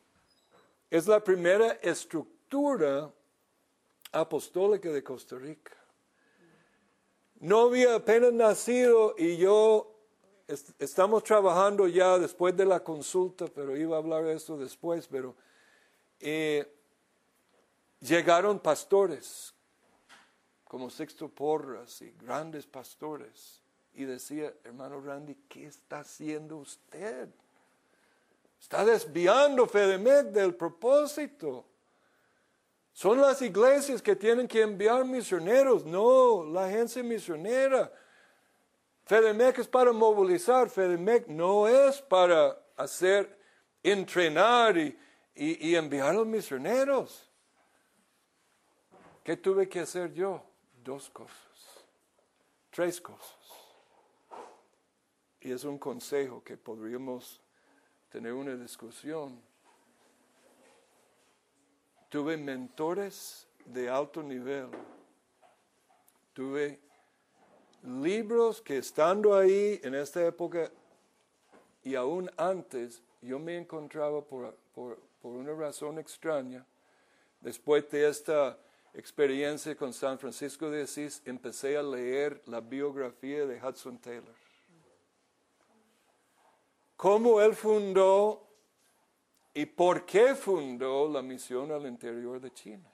es 0.92 1.06
la 1.06 1.24
primera 1.24 1.78
estructura 1.80 3.10
apostólica 4.12 4.90
de 4.90 5.02
Costa 5.02 5.38
Rica. 5.38 5.72
No 7.40 7.60
había 7.60 7.94
apenas 7.94 8.30
nacido 8.34 9.14
y 9.16 9.38
yo 9.38 9.98
estamos 10.78 11.24
trabajando 11.24 11.88
ya 11.88 12.18
después 12.18 12.54
de 12.54 12.66
la 12.66 12.84
consulta, 12.84 13.46
pero 13.46 13.74
iba 13.74 13.96
a 13.96 14.00
hablar 14.00 14.24
de 14.24 14.34
esto 14.34 14.58
después, 14.58 15.08
pero 15.08 15.34
eh, 16.20 16.70
llegaron 18.00 18.60
pastores 18.60 19.54
como 20.64 20.90
Sexto 20.90 21.30
Porras 21.30 22.02
y 22.02 22.10
grandes 22.10 22.66
pastores 22.66 23.62
y 23.94 24.04
decía, 24.04 24.52
hermano 24.62 25.00
Randy, 25.00 25.36
¿qué 25.48 25.68
está 25.68 26.00
haciendo 26.00 26.58
usted? 26.58 27.30
Está 28.62 28.84
desviando 28.84 29.66
FEDEMEC 29.66 30.26
del 30.28 30.54
propósito. 30.54 31.66
Son 32.92 33.20
las 33.20 33.42
iglesias 33.42 34.00
que 34.00 34.14
tienen 34.14 34.46
que 34.46 34.62
enviar 34.62 35.04
misioneros, 35.04 35.84
no 35.84 36.44
la 36.44 36.66
agencia 36.66 37.02
misionera. 37.02 37.92
FEDEMEC 39.04 39.58
es 39.58 39.66
para 39.66 39.90
movilizar, 39.90 40.70
FEDEMEC 40.70 41.26
no 41.26 41.66
es 41.66 42.00
para 42.00 42.56
hacer, 42.76 43.36
entrenar 43.82 44.78
y, 44.78 44.96
y, 45.34 45.74
enviar 45.74 46.10
a 46.10 46.12
los 46.12 46.26
misioneros. 46.26 47.28
¿Qué 49.24 49.36
tuve 49.36 49.68
que 49.68 49.80
hacer 49.80 50.12
yo? 50.12 50.40
Dos 50.84 51.10
cosas, 51.10 51.84
tres 52.70 53.00
cosas. 53.00 53.38
Y 55.40 55.50
es 55.50 55.64
un 55.64 55.78
consejo 55.78 56.44
que 56.44 56.56
podríamos 56.56 57.41
tener 58.12 58.34
una 58.34 58.54
discusión. 58.54 59.40
Tuve 62.10 62.36
mentores 62.36 63.48
de 63.64 63.88
alto 63.88 64.22
nivel. 64.22 64.68
Tuve 66.34 66.78
libros 67.82 68.60
que 68.60 68.76
estando 68.76 69.34
ahí 69.34 69.80
en 69.82 69.94
esta 69.94 70.24
época 70.26 70.70
y 71.82 71.94
aún 71.94 72.30
antes, 72.36 73.02
yo 73.22 73.38
me 73.38 73.56
encontraba 73.56 74.22
por, 74.22 74.54
por, 74.74 75.00
por 75.22 75.32
una 75.32 75.54
razón 75.54 75.98
extraña, 75.98 76.66
después 77.40 77.90
de 77.90 78.08
esta 78.08 78.58
experiencia 78.92 79.74
con 79.74 79.92
San 79.94 80.18
Francisco 80.18 80.70
de 80.70 80.82
Asís, 80.82 81.22
empecé 81.24 81.78
a 81.78 81.82
leer 81.82 82.42
la 82.46 82.60
biografía 82.60 83.46
de 83.46 83.60
Hudson 83.60 83.98
Taylor. 83.98 84.41
Cómo 87.02 87.40
él 87.40 87.56
fundó 87.56 88.46
y 89.52 89.66
por 89.66 90.06
qué 90.06 90.36
fundó 90.36 91.08
la 91.08 91.20
misión 91.20 91.72
al 91.72 91.84
interior 91.84 92.40
de 92.40 92.52
China 92.52 92.88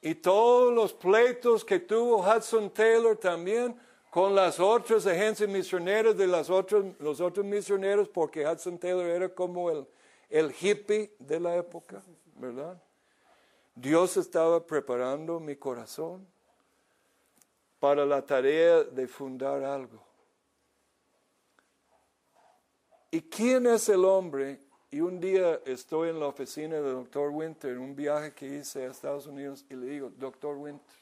y 0.00 0.14
todos 0.14 0.72
los 0.72 0.92
pleitos 0.92 1.64
que 1.64 1.80
tuvo 1.80 2.18
Hudson 2.18 2.70
Taylor 2.70 3.16
también 3.16 3.76
con 4.10 4.36
las 4.36 4.60
otras 4.60 5.08
agencias 5.08 5.50
misioneras 5.50 6.16
de 6.16 6.28
las 6.28 6.48
otras, 6.48 6.84
los 7.00 7.20
otros 7.20 7.44
misioneros, 7.44 8.08
porque 8.08 8.46
Hudson 8.46 8.78
Taylor 8.78 9.06
era 9.06 9.28
como 9.28 9.68
el, 9.68 9.84
el 10.30 10.54
hippie 10.54 11.16
de 11.18 11.40
la 11.40 11.56
época, 11.56 12.00
¿verdad? 12.36 12.80
Dios 13.74 14.16
estaba 14.16 14.64
preparando 14.64 15.40
mi 15.40 15.56
corazón 15.56 16.24
para 17.80 18.06
la 18.06 18.24
tarea 18.24 18.84
de 18.84 19.08
fundar 19.08 19.64
algo. 19.64 20.05
¿Y 23.16 23.22
quién 23.22 23.66
es 23.66 23.88
el 23.88 24.04
hombre 24.04 24.60
y 24.90 25.00
un 25.00 25.18
día 25.18 25.62
estoy 25.64 26.10
en 26.10 26.20
la 26.20 26.26
oficina 26.26 26.74
del 26.74 26.96
doctor 26.96 27.30
Winter, 27.30 27.70
en 27.70 27.78
un 27.78 27.96
viaje 27.96 28.34
que 28.34 28.46
hice 28.46 28.84
a 28.84 28.90
Estados 28.90 29.26
Unidos, 29.26 29.64
y 29.70 29.74
le 29.74 29.86
digo, 29.86 30.10
doctor 30.10 30.54
Winter, 30.54 30.98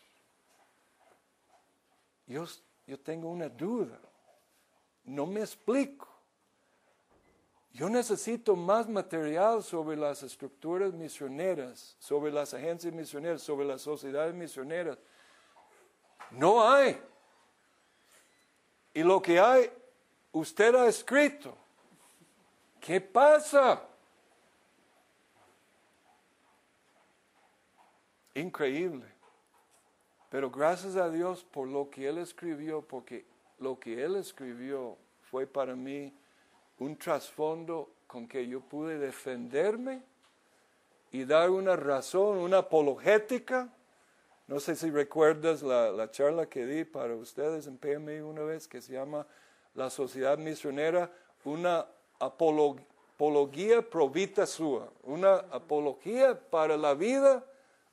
yo, 2.28 2.44
yo 2.86 3.00
tengo 3.00 3.28
una 3.28 3.48
duda, 3.48 3.98
no 5.02 5.26
me 5.26 5.40
explico. 5.40 6.08
Yo 7.72 7.88
necesito 7.88 8.54
más 8.54 8.88
material 8.88 9.64
sobre 9.64 9.96
las 9.96 10.22
estructuras 10.22 10.92
misioneras, 10.92 11.96
sobre 11.98 12.30
las 12.30 12.54
agencias 12.54 12.94
misioneras, 12.94 13.42
sobre 13.42 13.66
las 13.66 13.82
sociedades 13.82 14.36
misioneras. 14.36 14.98
No 16.30 16.62
hay. 16.64 16.96
Y 18.92 19.02
lo 19.02 19.20
que 19.20 19.40
hay, 19.40 19.68
usted 20.30 20.76
ha 20.76 20.86
escrito. 20.86 21.63
¿Qué 22.84 23.00
pasa? 23.00 23.80
Increíble. 28.34 29.06
Pero 30.28 30.50
gracias 30.50 30.94
a 30.96 31.08
Dios 31.08 31.44
por 31.44 31.66
lo 31.66 31.88
que 31.88 32.06
Él 32.06 32.18
escribió, 32.18 32.82
porque 32.82 33.24
lo 33.58 33.80
que 33.80 34.04
Él 34.04 34.16
escribió 34.16 34.98
fue 35.30 35.46
para 35.46 35.74
mí 35.74 36.12
un 36.78 36.94
trasfondo 36.98 37.90
con 38.06 38.28
que 38.28 38.46
yo 38.46 38.60
pude 38.60 38.98
defenderme 38.98 40.02
y 41.10 41.24
dar 41.24 41.48
una 41.48 41.76
razón, 41.76 42.36
una 42.36 42.58
apologética. 42.58 43.72
No 44.46 44.60
sé 44.60 44.76
si 44.76 44.90
recuerdas 44.90 45.62
la, 45.62 45.90
la 45.90 46.10
charla 46.10 46.50
que 46.50 46.66
di 46.66 46.84
para 46.84 47.14
ustedes 47.14 47.66
en 47.66 47.78
PMI 47.78 48.20
una 48.20 48.42
vez 48.42 48.68
que 48.68 48.82
se 48.82 48.92
llama 48.92 49.26
La 49.72 49.88
Sociedad 49.88 50.36
Misionera, 50.36 51.10
una 51.44 51.86
apología 52.18 53.82
pro 53.88 54.08
vita 54.08 54.46
sua, 54.46 54.90
una 55.02 55.36
apología 55.36 56.38
para 56.50 56.76
la 56.76 56.94
vida 56.94 57.44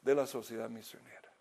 de 0.01 0.15
la 0.15 0.25
sociedad 0.25 0.69
misionera. 0.69 1.31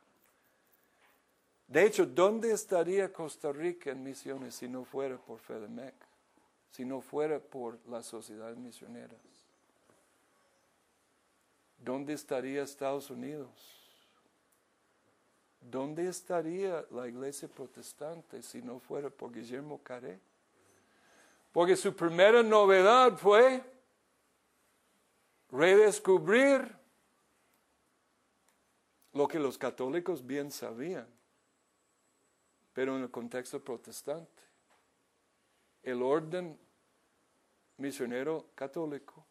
De 1.67 1.85
hecho, 1.87 2.05
¿dónde 2.05 2.53
estaría 2.53 3.13
Costa 3.13 3.53
Rica 3.53 3.91
en 3.91 4.03
misiones 4.03 4.57
si 4.57 4.69
no 4.69 4.85
fuera 4.85 5.17
por 5.17 5.39
FEDEMEC? 5.39 5.95
Si 6.73 6.85
no 6.85 7.01
fuera 7.01 7.39
por 7.39 7.79
las 7.87 8.07
sociedades 8.07 8.57
misioneras. 8.57 9.21
¿Dónde 11.79 12.13
estaría 12.13 12.63
Estados 12.63 13.09
Unidos? 13.11 13.49
¿Dónde 15.61 16.09
estaría 16.09 16.85
la 16.91 17.07
iglesia 17.07 17.49
protestante 17.49 18.43
si 18.43 18.63
no 18.63 18.81
fuera 18.81 19.09
por 19.09 19.33
Guillermo 19.33 19.81
Caré? 19.83 20.19
Porque 21.53 21.77
su 21.77 21.95
primera 21.95 22.43
novedad 22.43 23.17
fue 23.17 23.63
redescubrir 25.51 26.77
lo 29.13 29.27
que 29.27 29.39
los 29.39 29.59
católicos 29.59 30.25
bien 30.25 30.51
sabían, 30.51 31.09
pero 32.73 32.97
en 32.97 33.03
el 33.03 33.11
contexto 33.11 33.63
protestante. 33.63 34.43
El 35.83 36.03
orden 36.03 36.59
misionero 37.79 38.47
católico 38.55 39.27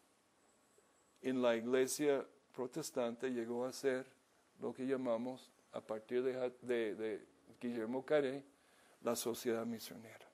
en 1.22 1.40
la 1.40 1.56
iglesia 1.56 2.26
protestante 2.52 3.30
llegó 3.30 3.64
a 3.64 3.72
ser 3.72 4.06
lo 4.60 4.74
que 4.74 4.86
llamamos, 4.86 5.50
a 5.72 5.80
partir 5.80 6.22
de, 6.22 7.26
Guillermo 7.60 8.04
Caré, 8.04 8.44
la 9.02 9.14
sociedad 9.16 9.64
misionera. 9.64 10.29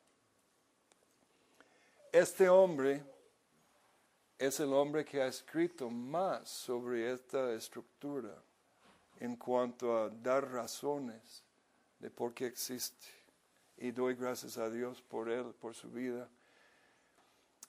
Este 2.17 2.49
hombre 2.49 3.05
es 4.39 4.59
el 4.61 4.73
hombre 4.73 5.05
que 5.05 5.21
ha 5.21 5.27
escrito 5.27 5.91
más 5.91 6.49
sobre 6.49 7.13
esta 7.13 7.53
estructura 7.53 8.43
en 9.21 9.37
cuanto 9.37 9.95
a 9.95 10.09
dar 10.09 10.51
razones 10.51 11.45
de 11.99 12.09
por 12.09 12.33
qué 12.33 12.47
existe. 12.47 13.07
Y 13.77 13.91
doy 13.91 14.15
gracias 14.15 14.57
a 14.57 14.71
Dios 14.71 15.03
por 15.03 15.29
él, 15.29 15.53
por 15.61 15.75
su 15.75 15.91
vida. 15.91 16.27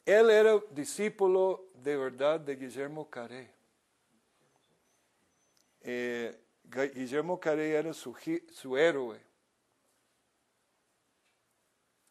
Él 0.05 0.29
era 0.29 0.57
discípulo 0.71 1.65
de 1.73 1.97
verdad 1.97 2.39
de 2.39 2.55
Guillermo 2.55 3.09
Caré. 3.09 3.51
Eh, 5.81 6.39
Guillermo 6.63 7.37
Caré 7.37 7.73
era 7.73 7.93
su, 7.93 8.15
su 8.53 8.77
héroe. 8.77 9.26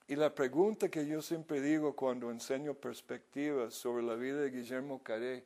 Y 0.09 0.15
la 0.15 0.35
pregunta 0.35 0.89
que 0.89 1.07
yo 1.07 1.21
siempre 1.21 1.61
digo 1.61 1.97
cuando 1.97 2.31
enseño 2.31 2.75
perspectivas 2.75 3.75
sobre 3.75 4.05
la 4.05 4.15
vida 4.15 4.41
de 4.41 4.51
Guillermo 4.51 5.03
Caré 5.03 5.45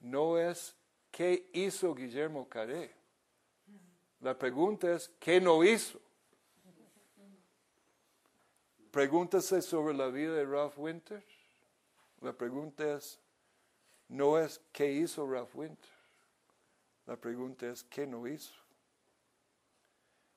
no 0.00 0.38
es 0.38 0.76
qué 1.10 1.48
hizo 1.52 1.94
Guillermo 1.94 2.48
Caré. 2.48 2.94
La 4.20 4.38
pregunta 4.38 4.94
es 4.94 5.10
qué 5.18 5.40
no 5.40 5.64
hizo. 5.64 5.98
Pregúntase 8.90 9.62
sobre 9.62 9.94
la 9.94 10.08
vida 10.08 10.34
de 10.34 10.44
Ralph 10.44 10.78
Winter. 10.78 11.24
La 12.20 12.32
pregunta 12.32 12.96
es, 12.96 13.18
no 14.08 14.38
es 14.38 14.60
qué 14.72 14.92
hizo 14.92 15.26
Ralph 15.26 15.54
Winter. 15.54 15.90
La 17.06 17.16
pregunta 17.16 17.66
es 17.66 17.82
qué 17.84 18.06
no 18.06 18.26
hizo. 18.26 18.52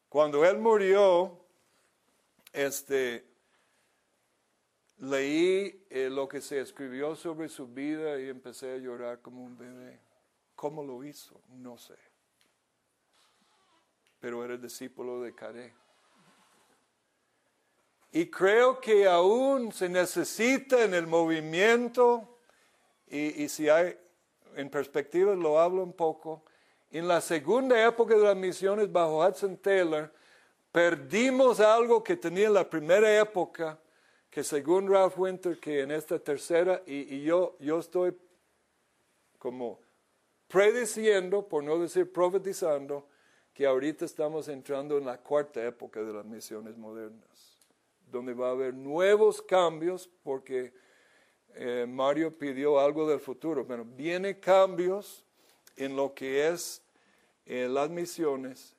Cuando 0.08 0.45
él 0.45 0.60
murió, 0.60 1.39
este, 2.53 3.25
leí 5.03 5.85
eh, 5.89 6.09
lo 6.09 6.27
que 6.27 6.39
se 6.39 6.61
escribió 6.61 7.15
sobre 7.15 7.49
su 7.49 7.67
vida 7.67 8.19
y 8.19 8.29
empecé 8.29 8.73
a 8.73 8.77
llorar 8.77 9.21
como 9.21 9.43
un 9.43 9.57
bebé. 9.57 9.99
¿Cómo 10.55 10.83
lo 10.83 11.03
hizo? 11.03 11.41
No 11.49 11.77
sé. 11.77 11.95
Pero 14.19 14.45
era 14.45 14.55
discípulo 14.55 15.21
de 15.21 15.35
Caré. 15.35 15.73
Y 18.13 18.29
creo 18.29 18.79
que 18.79 19.07
aún 19.07 19.73
se 19.73 19.89
necesita 19.89 20.83
en 20.83 20.93
el 20.93 21.07
movimiento, 21.07 22.39
y, 23.07 23.43
y 23.43 23.49
si 23.49 23.67
hay, 23.67 23.97
en 24.55 24.69
perspectiva 24.69 25.35
lo 25.35 25.59
hablo 25.59 25.83
un 25.83 25.93
poco, 25.93 26.45
en 26.91 27.07
la 27.07 27.19
segunda 27.19 27.83
época 27.85 28.15
de 28.15 28.23
las 28.23 28.37
misiones 28.37 28.89
bajo 28.89 29.25
Hudson 29.27 29.57
Taylor, 29.57 30.13
perdimos 30.71 31.59
algo 31.59 32.03
que 32.03 32.15
tenía 32.15 32.47
en 32.47 32.53
la 32.53 32.69
primera 32.69 33.19
época, 33.19 33.79
que 34.33 34.43
según 34.43 34.89
Ralph 34.89 35.19
Winter, 35.19 35.59
que 35.59 35.81
en 35.81 35.91
esta 35.91 36.17
tercera, 36.17 36.81
y, 36.87 37.21
yo, 37.21 37.55
yo 37.59 37.77
estoy 37.77 38.17
como 39.37 39.79
prediciendo, 40.47 41.47
por 41.47 41.63
no 41.63 41.77
decir 41.77 42.11
profetizando, 42.11 43.07
que 43.53 43.67
ahorita 43.67 44.05
estamos 44.05 44.47
entrando 44.47 44.97
en 44.97 45.05
la 45.05 45.19
cuarta 45.19 45.63
época 45.63 46.01
de 46.01 46.11
las 46.11 46.25
misiones 46.25 46.75
modernas, 46.75 47.67
donde 48.09 48.33
va 48.33 48.47
a 48.47 48.51
haber 48.53 48.73
nuevos 48.73 49.39
cambios, 49.39 50.09
porque 50.23 50.73
eh, 51.53 51.85
Mario 51.87 52.35
pidió 52.35 52.79
algo 52.79 53.07
del 53.07 53.19
futuro, 53.19 53.67
pero 53.67 53.85
viene 53.85 54.39
cambios 54.39 55.23
en 55.75 55.95
lo 55.95 56.15
que 56.15 56.47
es 56.47 56.81
eh, 57.45 57.67
las 57.69 57.91
misiones, 57.91 58.75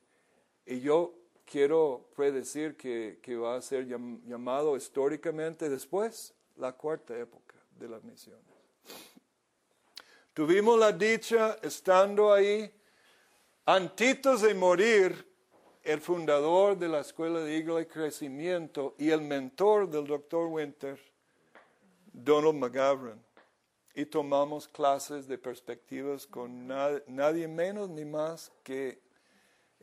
y 0.66 0.80
yo 0.80 1.14
quiero 1.54 2.10
predecir 2.16 2.76
que, 2.76 3.20
que 3.22 3.36
va 3.36 3.54
a 3.54 3.62
ser 3.62 3.86
llamado 3.86 4.76
históricamente 4.76 5.68
después 5.68 6.34
la 6.56 6.72
cuarta 6.72 7.16
época 7.16 7.54
de 7.78 7.88
las 7.88 8.02
misiones. 8.02 8.42
Tuvimos 10.32 10.76
la 10.76 10.90
dicha, 10.90 11.56
estando 11.62 12.32
ahí, 12.32 12.68
antitos 13.66 14.42
de 14.42 14.52
morir, 14.52 15.32
el 15.84 16.00
fundador 16.00 16.76
de 16.76 16.88
la 16.88 16.98
Escuela 16.98 17.38
de 17.38 17.56
Iglesia 17.56 17.82
y 17.82 17.86
Crecimiento 17.86 18.96
y 18.98 19.10
el 19.10 19.20
mentor 19.20 19.88
del 19.88 20.08
Dr. 20.08 20.46
Winter, 20.46 20.98
Donald 22.12 22.58
McGavran. 22.58 23.24
Y 23.94 24.06
tomamos 24.06 24.66
clases 24.66 25.28
de 25.28 25.38
perspectivas 25.38 26.26
con 26.26 26.66
nadie 26.66 27.46
menos 27.46 27.88
ni 27.90 28.04
más 28.04 28.50
que 28.64 29.03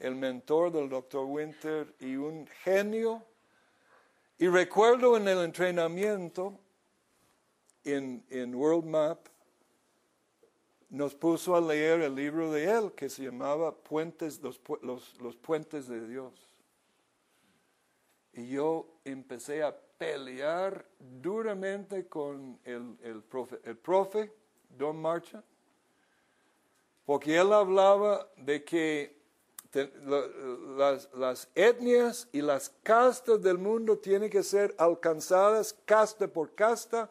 el 0.01 0.15
mentor 0.15 0.71
del 0.71 0.89
Dr. 0.89 1.25
Winter 1.25 1.93
y 1.99 2.15
un 2.15 2.47
genio. 2.63 3.23
Y 4.39 4.47
recuerdo 4.47 5.15
en 5.15 5.27
el 5.27 5.39
entrenamiento 5.39 6.59
en, 7.83 8.25
en 8.29 8.55
World 8.55 8.85
Map, 8.85 9.27
nos 10.89 11.13
puso 11.13 11.55
a 11.55 11.61
leer 11.61 12.01
el 12.01 12.15
libro 12.15 12.51
de 12.51 12.65
él 12.65 12.91
que 12.93 13.09
se 13.09 13.23
llamaba 13.23 13.75
Puentes, 13.75 14.41
los, 14.41 14.59
los, 14.81 15.37
Puentes 15.37 15.87
de 15.87 16.07
Dios. 16.07 16.33
Y 18.33 18.47
yo 18.47 18.87
empecé 19.05 19.61
a 19.61 19.77
pelear 19.77 20.83
duramente 20.99 22.07
con 22.07 22.59
el, 22.63 22.97
el, 23.03 23.21
profe, 23.21 23.59
el 23.63 23.77
profe, 23.77 24.33
Don 24.67 24.99
Marcha, 24.99 25.43
porque 27.05 27.37
él 27.37 27.53
hablaba 27.53 28.27
de 28.37 28.63
que 28.63 29.20
las, 29.73 31.47
etnias 31.55 32.27
y 32.31 32.41
las 32.41 32.69
castas 32.83 33.41
del 33.41 33.57
mundo 33.57 33.97
tienen 33.97 34.29
que 34.29 34.43
ser 34.43 34.75
alcanzadas 34.77 35.73
casta 35.85 36.27
por 36.27 36.53
casta, 36.53 37.09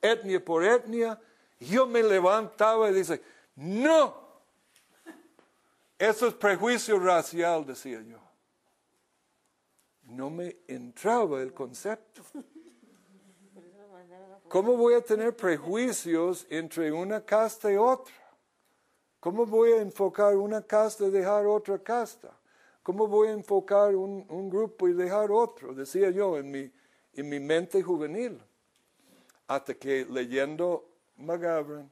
etnia 0.00 0.44
por 0.44 0.64
etnia, 0.64 1.20
yo 1.58 1.86
me 1.86 2.02
levantaba 2.02 2.90
y 2.90 2.94
dice, 2.94 3.20
no, 3.56 4.14
eso 5.98 6.28
es 6.28 6.34
prejuicio 6.34 6.98
racial, 6.98 7.64
decía 7.66 8.00
yo. 8.02 8.18
No 10.02 10.30
me 10.30 10.56
entraba 10.68 11.40
el 11.42 11.52
concepto. 11.52 12.22
¿Cómo 14.48 14.76
voy 14.76 14.94
a 14.94 15.00
tener 15.00 15.34
prejuicios 15.34 16.46
entre 16.48 16.92
una 16.92 17.24
casta 17.24 17.72
y 17.72 17.76
otra? 17.76 18.14
¿Cómo 19.26 19.44
voy 19.44 19.72
a 19.72 19.80
enfocar 19.80 20.36
una 20.36 20.62
casta 20.62 21.04
y 21.04 21.10
dejar 21.10 21.46
otra 21.46 21.80
casta? 21.80 22.30
¿Cómo 22.80 23.08
voy 23.08 23.26
a 23.26 23.32
enfocar 23.32 23.96
un, 23.96 24.24
un 24.28 24.48
grupo 24.48 24.86
y 24.86 24.92
dejar 24.92 25.32
otro? 25.32 25.74
Decía 25.74 26.10
yo 26.10 26.38
en 26.38 26.48
mi, 26.48 26.70
en 27.12 27.28
mi 27.28 27.40
mente 27.40 27.82
juvenil. 27.82 28.40
Hasta 29.48 29.74
que 29.74 30.04
leyendo 30.04 30.88
McGavran 31.16 31.90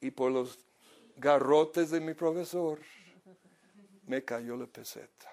y 0.00 0.10
por 0.10 0.32
los 0.32 0.64
garrotes 1.18 1.90
de 1.90 2.00
mi 2.00 2.14
profesor 2.14 2.78
me 4.06 4.24
cayó 4.24 4.56
la 4.56 4.66
peseta. 4.66 5.30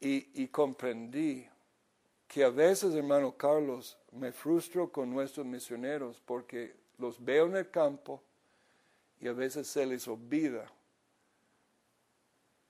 Y, 0.00 0.42
y, 0.42 0.48
comprendí 0.48 1.46
que 2.26 2.42
a 2.42 2.50
veces, 2.50 2.92
hermano 2.92 3.36
Carlos, 3.36 3.96
me 4.10 4.32
frustro 4.32 4.90
con 4.90 5.10
nuestros 5.10 5.46
misioneros 5.46 6.20
porque 6.26 6.74
los 6.98 7.24
veo 7.24 7.46
en 7.46 7.54
el 7.54 7.70
campo 7.70 8.20
y 9.22 9.28
a 9.28 9.32
veces 9.32 9.66
se 9.66 9.86
les 9.86 10.06
olvida 10.06 10.70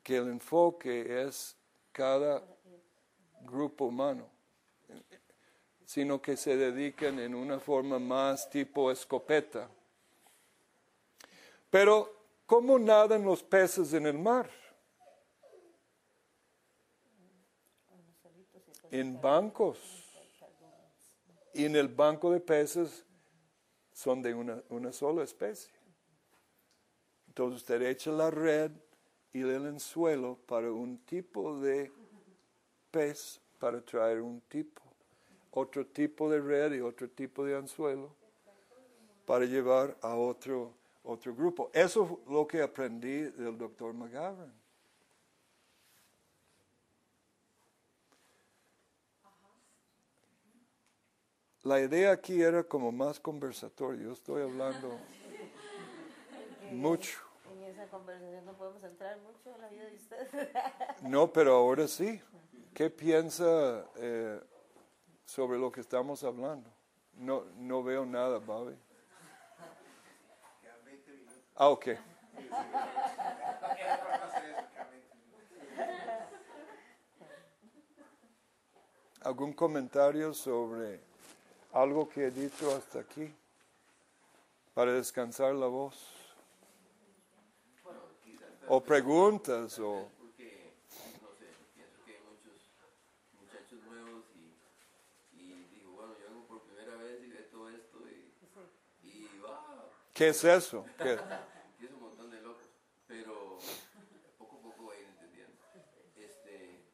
que 0.04 0.18
el 0.18 0.28
enfoque 0.28 1.26
es 1.26 1.56
cada 1.92 2.44
grupo 3.44 3.86
humano 3.86 4.30
sino 5.92 6.22
que 6.22 6.38
se 6.38 6.56
dedican 6.56 7.18
en 7.18 7.34
una 7.34 7.60
forma 7.60 7.98
más 7.98 8.48
tipo 8.48 8.90
escopeta. 8.90 9.68
Pero, 11.68 12.10
¿cómo 12.46 12.78
nadan 12.78 13.22
los 13.26 13.42
peces 13.42 13.92
en 13.92 14.06
el 14.06 14.18
mar? 14.18 14.48
En 18.90 19.20
bancos. 19.20 19.78
Y 21.52 21.66
en 21.66 21.76
el 21.76 21.88
banco 21.88 22.32
de 22.32 22.40
peces 22.40 23.04
son 23.92 24.22
de 24.22 24.32
una, 24.32 24.62
una 24.70 24.94
sola 24.94 25.24
especie. 25.24 25.82
Entonces 27.33 27.62
usted 27.62 27.81
echa 27.81 28.11
la 28.11 28.31
red 28.31 28.73
y 29.33 29.40
el 29.40 29.64
anzuelo 29.64 30.37
para 30.45 30.71
un 30.71 30.99
tipo 30.99 31.59
de 31.59 31.90
pez 32.90 33.40
para 33.59 33.81
traer 33.81 34.21
un 34.21 34.42
tipo 34.42 34.83
otro 35.51 35.87
tipo 35.87 36.31
de 36.31 36.42
red 36.42 36.75
y 36.75 36.81
otro 36.83 37.09
tipo 37.09 37.42
de 37.42 37.57
anzuelo 37.57 38.14
para 39.25 39.47
llevar 39.47 39.97
a 40.03 40.14
otro, 40.14 40.75
otro 41.05 41.35
grupo. 41.35 41.71
Eso 41.73 42.05
es 42.05 42.31
lo 42.31 42.47
que 42.47 42.61
aprendí 42.61 43.23
del 43.23 43.57
doctor 43.57 43.95
McGavran. 43.95 44.53
La 51.62 51.81
idea 51.81 52.11
aquí 52.11 52.42
era 52.42 52.62
como 52.62 52.92
más 52.92 53.18
conversatorio. 53.18 54.09
Yo 54.09 54.12
estoy 54.12 54.42
hablando 54.42 54.99
mucho. 56.72 57.18
En 57.52 57.62
esa 57.64 57.87
conversación 57.88 58.44
no 58.44 58.54
podemos 58.54 58.82
entrar 58.82 59.18
mucho 59.18 59.54
en 59.54 59.61
la 59.61 59.68
vida 59.68 59.85
de 59.85 59.96
usted. 59.96 60.50
no, 61.02 61.32
pero 61.32 61.54
ahora 61.54 61.87
sí. 61.87 62.20
¿Qué 62.74 62.88
piensa 62.88 63.85
eh, 63.96 64.40
sobre 65.26 65.58
lo 65.58 65.70
que 65.70 65.82
estamos 65.82 66.24
hablando? 66.24 66.70
No, 67.14 67.44
no 67.56 67.82
veo 67.82 68.06
nada, 68.06 68.38
Babi. 68.38 68.74
Ah, 71.54 71.68
ok. 71.68 71.88
¿Algún 79.20 79.52
comentario 79.52 80.35
sobre 80.35 81.00
algo 81.72 82.08
que 82.08 82.26
he 82.26 82.30
dicho 82.30 82.74
hasta 82.74 83.00
aquí 83.00 83.32
para 84.74 84.92
descansar 84.92 85.54
la 85.54 85.66
voz? 85.66 86.21
O 88.68 88.81
preguntas 88.81 89.79
o... 89.79 90.09
porque, 90.18 90.72
no 91.20 91.29
sé, 91.38 91.46
pienso 91.75 91.96
que 92.05 92.12
hay 92.16 92.22
muchos 92.22 92.70
muchachos 93.40 93.83
nuevos 93.85 94.25
y, 94.35 95.38
y 95.40 95.64
digo, 95.75 95.92
bueno, 95.92 96.14
yo 96.18 96.27
vengo 96.29 96.46
por 96.46 96.62
primera 96.62 96.96
vez 96.96 97.22
y 97.22 97.29
ve 97.29 97.42
todo 97.51 97.68
esto 97.68 97.98
y, 98.09 99.09
y 99.09 99.38
wow, 99.40 99.83
¿Qué 100.14 100.29
es 100.29 100.44
eso? 100.44 100.85
¿Qué? 100.98 101.18
que 101.79 101.87
es 101.87 101.92
un 101.92 102.01
montón 102.01 102.31
de 102.31 102.40
locos, 102.40 102.64
pero 103.07 103.59
poco 104.38 104.57
a 104.59 104.62
poco 104.62 104.87
va 104.87 104.94
a 104.94 104.98
ir 104.98 105.07
entendiendo. 105.07 105.59
Este, 106.16 106.85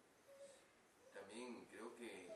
también 1.12 1.66
creo 1.70 1.94
que 1.96 2.06
eh, 2.26 2.32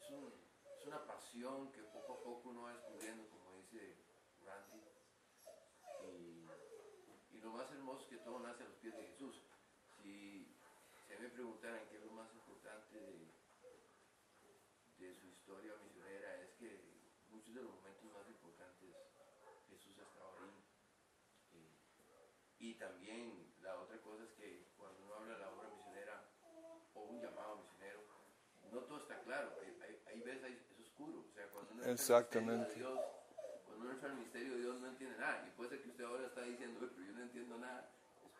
es, 0.00 0.10
un- 0.10 0.32
es 0.78 0.86
una 0.86 1.04
pasión 1.06 1.72
que 1.72 1.82
poco 1.82 2.12
a 2.12 2.22
poco 2.22 2.50
uno 2.50 2.62
va 2.62 2.72
descubriendo, 2.74 3.24
como 3.30 3.56
dice 3.56 3.94
Randy, 4.44 4.82
y, 7.32 7.36
y 7.36 7.40
lo 7.40 7.50
más 7.52 7.70
hermoso 7.72 8.02
es 8.02 8.08
que 8.08 8.17
todo 8.28 8.40
nace 8.40 8.62
a 8.62 8.68
los 8.68 8.76
pies 8.76 8.94
de 8.94 9.06
Jesús. 9.08 9.40
Si, 10.02 10.44
mí 11.08 11.16
me 11.18 11.28
preguntaran 11.30 11.80
qué 11.88 11.96
es 11.96 12.04
lo 12.04 12.12
más 12.12 12.28
importante 12.34 13.00
de, 13.00 13.32
de 15.00 15.14
su 15.16 15.28
historia 15.28 15.72
misionera, 15.82 16.36
es 16.42 16.52
que 16.60 16.84
muchos 17.30 17.54
de 17.54 17.62
los 17.62 17.72
momentos 17.72 18.04
más 18.12 18.28
importantes 18.28 18.92
Jesús 19.70 19.96
estaba 19.96 20.28
ahí. 20.44 20.52
Eh, 21.56 21.72
y 22.58 22.74
también 22.74 23.48
la 23.62 23.80
otra 23.80 23.96
cosa 24.02 24.24
es 24.24 24.32
que 24.32 24.68
cuando 24.76 25.00
uno 25.04 25.14
habla 25.14 25.32
de 25.32 25.40
la 25.40 25.48
obra 25.48 25.70
misionera 25.70 26.28
o 26.92 27.00
un 27.04 27.22
llamado 27.22 27.64
misionero, 27.64 28.04
no 28.70 28.80
todo 28.80 28.98
está 29.00 29.22
claro. 29.22 29.56
Hay, 29.64 29.72
hay, 29.80 30.02
hay 30.04 30.20
veces 30.20 30.52
es 30.52 30.80
oscuro. 30.80 31.24
O 31.24 31.32
sea, 31.32 31.48
cuando 31.48 31.72
uno 31.72 31.84
Exactamente. 31.84 32.74
Dios, 32.74 33.00
cuando 33.64 33.84
uno 33.84 33.92
entra 33.94 34.10
al 34.10 34.18
misterio 34.18 34.52
de 34.52 34.60
Dios 34.60 34.80
no 34.80 34.88
entiende 34.88 35.16
nada. 35.16 35.48
Y 35.48 35.56
puede 35.56 35.70
ser 35.70 35.82
que 35.82 35.88
usted 35.88 36.04
ahora 36.04 36.26
está 36.26 36.42
diciendo, 36.42 36.80
"Uy, 36.82 36.90
pero 36.94 37.06
yo 37.06 37.12
no 37.14 37.22
entiendo 37.22 37.56
nada. 37.56 37.90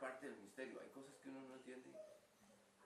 Parte 0.01 0.27
del 0.31 0.39
misterio. 0.41 0.81
Hay 0.81 0.89
cosas 0.91 1.15
que 1.17 1.29
uno 1.29 1.41
no 1.49 1.55
entiende. 1.55 1.91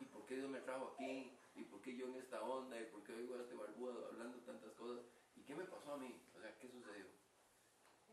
¿Y 0.01 0.05
por 0.07 0.25
qué 0.27 0.37
Dios 0.37 0.49
me 0.51 0.61
trajo 0.61 0.93
aquí? 0.95 1.39
¿Y 1.55 1.65
por 1.65 1.81
qué 1.83 1.95
yo 1.97 2.07
en 2.07 2.17
esta 2.17 2.43
onda? 2.43 2.81
¿Y 2.81 2.87
por 2.87 3.03
qué 3.05 3.13
oigo 3.15 3.35
a 3.37 3.43
este 3.43 3.55
barbudo 3.55 4.07
hablando 4.07 4.39
tantas 4.39 4.73
cosas? 4.73 5.05
¿Y 5.37 5.43
qué 5.43 5.55
me 5.55 5.65
pasó 5.65 5.93
a 5.93 5.97
mí? 5.99 6.21
O 6.37 6.41
sea, 6.41 6.57
¿qué 6.59 6.69
sucedió? 6.69 7.07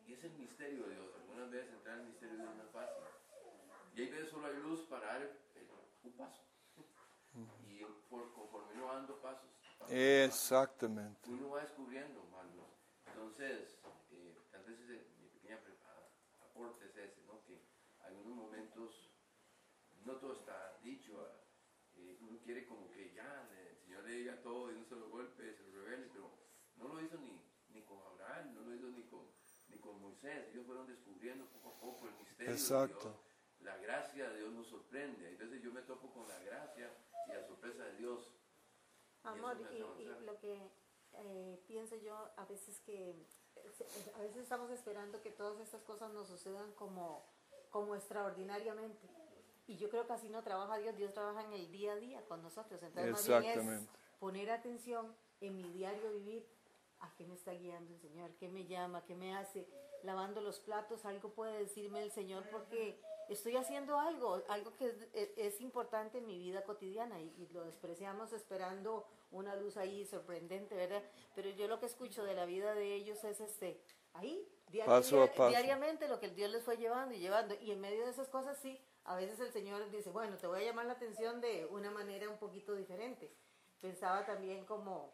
Y 0.05 0.13
es 0.13 0.23
el 0.23 0.33
misterio 0.33 0.83
de 0.87 0.95
Dios. 0.95 1.15
Algunas 1.15 1.49
veces 1.49 1.71
entrar 1.73 1.95
en 1.95 2.01
el 2.01 2.07
misterio 2.09 2.35
de 2.35 2.41
Dios 2.43 2.55
no 2.55 2.63
es 2.63 2.69
fácil. 2.71 3.03
Y 3.95 4.01
hay 4.01 4.09
veces 4.11 4.29
solo 4.29 4.47
hay 4.47 4.57
luz 4.57 4.81
para 4.81 5.05
dar 5.07 5.31
un 6.03 6.11
paso. 6.13 6.43
Y 7.67 7.83
por, 8.09 8.33
conforme 8.33 8.73
uno 8.75 8.85
va 8.87 8.95
dando 8.95 9.21
pasos, 9.21 9.49
pasos, 9.77 9.93
Exactamente. 9.93 11.29
uno 11.29 11.49
va 11.51 11.61
descubriendo 11.61 12.23
más 12.25 12.45
luz. 12.55 12.65
Entonces, 13.07 13.79
eh, 14.11 14.35
tal 14.51 14.63
vez 14.63 14.79
ese, 14.79 15.05
mi 15.21 15.27
pequeña 15.29 15.59
pre- 15.61 15.77
a- 15.85 16.43
aporte 16.45 16.85
es 16.85 16.95
ese, 16.97 17.21
¿no? 17.25 17.41
Que 17.45 17.61
algunos 18.29 18.45
momentos 18.45 19.09
no 20.05 20.15
todo 20.17 20.33
está 20.33 20.77
dicho. 20.83 21.13
eh, 21.95 22.17
uno 22.21 22.39
quiere 22.43 22.65
como 22.67 22.89
que 22.91 23.11
ya 23.13 23.49
el 23.51 23.75
Señor 23.77 24.03
le 24.03 24.11
diga 24.13 24.41
todo 24.41 24.67
de 24.67 24.75
un 24.75 24.85
solo 24.85 25.09
golpe, 25.09 25.53
se 25.53 25.63
lo 25.63 25.83
revele, 25.83 26.09
pero 26.13 26.31
no 26.77 26.87
lo 26.87 27.01
hizo 27.01 27.17
ni, 27.17 27.41
ni 27.69 27.83
con 27.83 27.99
Abraham, 28.03 28.53
no 28.53 28.61
lo 28.61 28.75
hizo 28.75 28.87
ni 28.89 29.03
con, 29.03 29.25
ni 29.67 29.77
con 29.79 29.99
Moisés. 30.01 30.47
Ellos 30.53 30.65
fueron 30.65 30.87
descubriendo 30.87 31.45
poco 31.47 31.69
a 31.69 31.79
poco 31.79 32.07
el 32.07 32.15
misterio 32.15 32.53
Exacto. 32.53 32.95
de 32.99 33.09
Dios. 33.09 33.23
La 33.61 33.77
gracia 33.77 34.29
de 34.29 34.37
Dios 34.37 34.53
nos 34.53 34.67
sorprende. 34.67 35.35
Veces 35.35 35.61
yo 35.61 35.71
me 35.73 35.81
topo 35.81 36.13
con 36.13 36.27
la 36.29 36.39
gracia 36.39 36.89
y 37.27 37.31
la 37.33 37.45
sorpresa 37.45 37.83
de 37.83 37.95
Dios. 37.97 38.31
Amor, 39.23 39.57
y, 39.59 39.75
y 39.75 39.81
avanzar. 39.81 40.21
lo 40.21 40.39
que 40.39 40.71
eh, 41.13 41.63
pienso 41.67 41.97
yo 41.97 42.15
a 42.37 42.45
veces 42.45 42.79
que 42.79 43.09
eh, 43.09 44.11
a 44.15 44.19
veces 44.19 44.37
estamos 44.43 44.71
esperando 44.71 45.21
que 45.21 45.31
todas 45.31 45.59
estas 45.59 45.83
cosas 45.83 46.13
nos 46.13 46.27
sucedan 46.29 46.71
como, 46.75 47.25
como 47.69 47.95
extraordinariamente. 47.95 49.07
Y 49.67 49.77
yo 49.77 49.89
creo 49.89 50.07
que 50.07 50.13
así 50.13 50.29
no 50.29 50.41
trabaja 50.41 50.77
Dios, 50.77 50.95
Dios 50.97 51.13
trabaja 51.13 51.43
en 51.43 51.53
el 51.53 51.71
día 51.71 51.93
a 51.93 51.95
día 51.95 52.25
con 52.27 52.41
nosotros. 52.41 52.81
Entonces, 52.81 53.29
más 53.29 53.43
bien 53.43 53.69
es 53.69 53.87
poner 54.19 54.49
atención 54.49 55.15
en 55.41 55.57
mi 55.61 55.71
diario 55.71 56.11
vivir. 56.11 56.45
¿A 57.01 57.15
qué 57.15 57.25
me 57.25 57.35
está 57.35 57.53
guiando 57.53 57.93
el 57.93 57.99
Señor? 58.01 58.31
¿Qué 58.39 58.49
me 58.49 58.65
llama? 58.65 59.05
¿Qué 59.05 59.15
me 59.15 59.33
hace? 59.33 59.65
Lavando 60.03 60.41
los 60.41 60.59
platos, 60.59 61.05
algo 61.05 61.29
puede 61.29 61.57
decirme 61.59 62.03
el 62.03 62.11
Señor 62.11 62.43
porque 62.51 62.99
estoy 63.29 63.55
haciendo 63.55 63.97
algo, 63.97 64.43
algo 64.49 64.75
que 64.75 64.93
es, 65.13 65.61
importante 65.61 66.17
en 66.17 66.25
mi 66.25 66.37
vida 66.37 66.63
cotidiana 66.63 67.21
y, 67.21 67.33
y 67.37 67.47
lo 67.53 67.63
despreciamos 67.63 68.33
esperando 68.33 69.05
una 69.31 69.55
luz 69.55 69.77
ahí 69.77 70.05
sorprendente, 70.05 70.75
¿verdad? 70.75 71.03
Pero 71.35 71.49
yo 71.51 71.67
lo 71.67 71.79
que 71.79 71.85
escucho 71.85 72.23
de 72.23 72.33
la 72.33 72.45
vida 72.45 72.73
de 72.73 72.95
ellos 72.95 73.23
es 73.23 73.39
este, 73.39 73.79
ahí, 74.13 74.45
Paso 74.85 75.21
a 75.21 75.25
dia- 75.25 75.33
paso. 75.35 75.49
diariamente 75.49 76.07
lo 76.07 76.19
que 76.19 76.27
el 76.27 76.35
Dios 76.35 76.51
les 76.51 76.63
fue 76.63 76.77
llevando 76.77 77.13
y 77.15 77.19
llevando. 77.19 77.55
Y 77.61 77.71
en 77.71 77.79
medio 77.81 78.05
de 78.05 78.11
esas 78.11 78.29
cosas 78.29 78.57
sí, 78.57 78.79
a 79.05 79.15
veces 79.15 79.39
el 79.39 79.51
Señor 79.51 79.89
dice, 79.91 80.09
bueno, 80.11 80.37
te 80.37 80.47
voy 80.47 80.61
a 80.61 80.65
llamar 80.65 80.85
la 80.85 80.93
atención 80.93 81.41
de 81.41 81.65
una 81.65 81.89
manera 81.91 82.29
un 82.29 82.37
poquito 82.37 82.75
diferente. 82.75 83.31
Pensaba 83.81 84.25
también 84.25 84.65
como, 84.65 85.13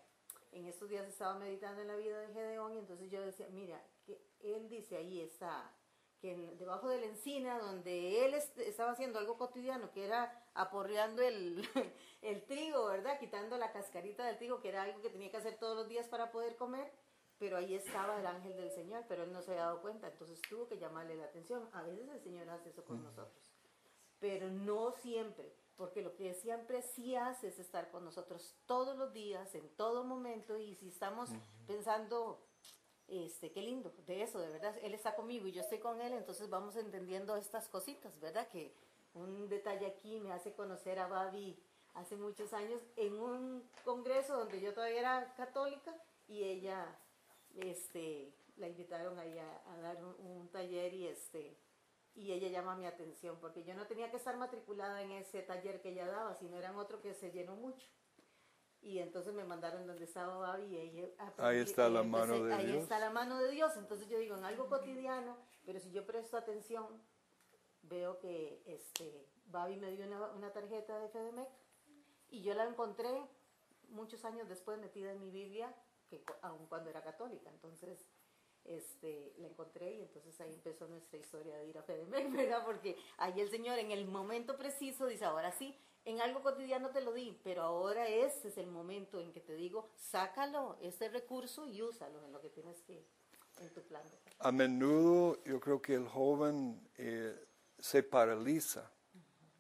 en 0.51 0.65
estos 0.65 0.89
días 0.89 1.07
estaba 1.07 1.35
meditando 1.35 1.81
en 1.81 1.87
la 1.87 1.95
vida 1.95 2.19
de 2.19 2.33
Gedeón 2.33 2.73
y 2.75 2.79
entonces 2.79 3.09
yo 3.11 3.21
decía, 3.21 3.47
mira, 3.51 3.81
que 4.05 4.19
él 4.41 4.67
dice 4.69 4.97
ahí 4.97 5.21
está, 5.21 5.71
que 6.19 6.35
debajo 6.57 6.87
de 6.89 6.99
la 6.99 7.05
encina 7.05 7.59
donde 7.59 8.25
él 8.25 8.33
est- 8.33 8.57
estaba 8.59 8.91
haciendo 8.91 9.19
algo 9.19 9.37
cotidiano, 9.37 9.91
que 9.91 10.05
era 10.05 10.43
aporreando 10.55 11.21
el, 11.21 11.61
el 12.21 12.43
trigo, 12.45 12.87
¿verdad? 12.87 13.19
Quitando 13.19 13.57
la 13.57 13.71
cascarita 13.71 14.25
del 14.25 14.37
trigo, 14.37 14.59
que 14.61 14.69
era 14.69 14.83
algo 14.83 15.01
que 15.01 15.09
tenía 15.09 15.29
que 15.29 15.37
hacer 15.37 15.57
todos 15.59 15.75
los 15.75 15.87
días 15.87 16.07
para 16.07 16.31
poder 16.31 16.55
comer, 16.55 16.91
pero 17.37 17.57
ahí 17.57 17.75
estaba 17.75 18.19
el 18.19 18.25
ángel 18.25 18.55
del 18.55 18.71
Señor, 18.71 19.03
pero 19.07 19.23
él 19.23 19.31
no 19.31 19.41
se 19.41 19.51
había 19.51 19.63
dado 19.65 19.81
cuenta, 19.81 20.07
entonces 20.07 20.41
tuvo 20.49 20.67
que 20.67 20.77
llamarle 20.77 21.15
la 21.15 21.25
atención. 21.25 21.67
A 21.73 21.83
veces 21.83 22.07
el 22.09 22.21
Señor 22.21 22.49
hace 22.49 22.69
eso 22.69 22.83
con 22.85 23.03
nosotros, 23.03 23.51
pero 24.19 24.49
no 24.49 24.91
siempre, 24.91 25.53
porque 25.75 26.01
lo 26.01 26.15
que 26.15 26.33
siempre 26.33 26.81
sí 26.81 27.15
hace 27.15 27.49
es 27.49 27.59
estar 27.59 27.91
con 27.91 28.05
nosotros 28.05 28.55
todos 28.65 28.97
los 28.97 29.13
días, 29.13 29.53
en 29.55 29.69
todo 29.75 30.03
momento, 30.03 30.57
y 30.57 30.75
si 30.75 30.87
estamos 30.87 31.29
pensando, 31.67 32.39
este, 33.07 33.51
qué 33.51 33.61
lindo, 33.61 33.93
de 34.07 34.23
eso, 34.23 34.39
de 34.39 34.49
verdad, 34.49 34.75
Él 34.81 34.93
está 34.93 35.15
conmigo 35.15 35.47
y 35.47 35.51
yo 35.51 35.61
estoy 35.61 35.79
con 35.79 35.99
Él, 36.01 36.13
entonces 36.13 36.49
vamos 36.49 36.75
entendiendo 36.77 37.35
estas 37.35 37.67
cositas, 37.67 38.19
¿verdad? 38.19 38.47
Que 38.47 38.73
un 39.13 39.47
detalle 39.49 39.85
aquí 39.85 40.19
me 40.19 40.31
hace 40.31 40.53
conocer 40.53 40.99
a 40.99 41.07
Babi 41.07 41.57
hace 41.95 42.15
muchos 42.17 42.53
años 42.53 42.81
en 42.97 43.17
un 43.19 43.63
congreso 43.83 44.37
donde 44.37 44.59
yo 44.59 44.73
todavía 44.73 44.99
era 44.99 45.33
católica 45.35 45.95
y 46.27 46.43
ella, 46.43 46.85
este, 47.55 48.33
la 48.57 48.67
invitaron 48.67 49.17
ahí 49.19 49.37
a, 49.37 49.71
a 49.73 49.77
dar 49.81 50.03
un, 50.03 50.15
un 50.19 50.49
taller 50.49 50.93
y 50.93 51.07
este, 51.07 51.57
y 52.13 52.31
ella 52.31 52.47
llama 52.49 52.75
mi 52.75 52.85
atención 52.85 53.37
porque 53.39 53.63
yo 53.63 53.73
no 53.73 53.87
tenía 53.87 54.09
que 54.11 54.17
estar 54.17 54.37
matriculada 54.37 55.01
en 55.01 55.11
ese 55.11 55.41
taller 55.41 55.81
que 55.81 55.89
ella 55.89 56.07
daba, 56.07 56.35
sino 56.35 56.57
eran 56.57 56.75
otro 56.77 57.01
que 57.01 57.13
se 57.13 57.31
llenó 57.31 57.55
mucho. 57.55 57.87
Y 58.81 58.99
entonces 58.99 59.33
me 59.33 59.43
mandaron 59.43 59.87
donde 59.87 60.05
estaba 60.05 60.37
Babi 60.37 60.65
y 60.67 60.77
ella 60.77 61.07
Ahí 61.39 61.57
está 61.57 61.89
la 61.89 62.03
y 62.03 62.07
mano 62.07 62.43
de 62.43 62.53
ahí 62.53 62.67
Dios. 62.67 62.83
está 62.83 62.99
la 62.99 63.09
mano 63.09 63.39
de 63.39 63.49
Dios. 63.49 63.75
Entonces 63.77 64.07
yo 64.07 64.19
digo, 64.19 64.37
en 64.37 64.43
algo 64.45 64.69
cotidiano, 64.69 65.37
pero 65.65 65.79
si 65.79 65.89
yo 65.91 66.05
presto 66.05 66.37
atención, 66.37 67.01
veo 67.81 68.19
que 68.19 68.61
este 68.67 69.27
Babi 69.47 69.77
me 69.77 69.89
dio 69.91 70.05
una, 70.05 70.31
una 70.33 70.53
tarjeta 70.53 70.99
de 70.99 71.09
FEDEMEC 71.09 71.49
y 72.29 72.41
yo 72.43 72.53
la 72.53 72.65
encontré 72.65 73.27
muchos 73.89 74.23
años 74.23 74.47
después 74.49 74.77
metida 74.79 75.11
en 75.11 75.19
mi 75.19 75.31
Biblia, 75.31 75.73
que 76.19 76.33
aun 76.41 76.65
cuando 76.67 76.89
era 76.89 77.01
católica. 77.01 77.49
Entonces, 77.49 78.05
este, 78.65 79.33
la 79.37 79.47
encontré 79.47 79.93
y 79.93 80.01
entonces 80.01 80.39
ahí 80.41 80.53
empezó 80.53 80.87
nuestra 80.87 81.19
historia 81.19 81.57
de 81.57 81.67
ir 81.67 81.77
a 81.77 81.83
FEDEMEC, 81.83 82.31
¿verdad? 82.31 82.65
Porque 82.65 82.97
ahí 83.17 83.39
el 83.39 83.49
Señor 83.49 83.79
en 83.79 83.91
el 83.91 84.05
momento 84.07 84.57
preciso 84.57 85.05
dice, 85.07 85.25
ahora 85.25 85.51
sí, 85.51 85.77
en 86.05 86.21
algo 86.21 86.41
cotidiano 86.41 86.89
te 86.89 87.01
lo 87.01 87.13
di, 87.13 87.39
pero 87.43 87.63
ahora 87.63 88.07
ese 88.07 88.49
es 88.49 88.57
el 88.57 88.67
momento 88.67 89.19
en 89.19 89.31
que 89.31 89.41
te 89.41 89.55
digo, 89.55 89.89
sácalo, 89.95 90.77
este 90.81 91.09
recurso 91.09 91.67
y 91.67 91.81
úsalo 91.81 92.23
en 92.23 92.31
lo 92.31 92.41
que 92.41 92.49
tienes 92.49 92.81
que, 92.81 93.05
en 93.59 93.73
tu 93.73 93.81
plan. 93.81 94.03
A 94.39 94.51
menudo 94.51 95.43
yo 95.45 95.59
creo 95.59 95.81
que 95.81 95.95
el 95.95 96.07
joven 96.07 96.87
eh, 96.97 97.35
se 97.79 98.03
paraliza, 98.03 98.91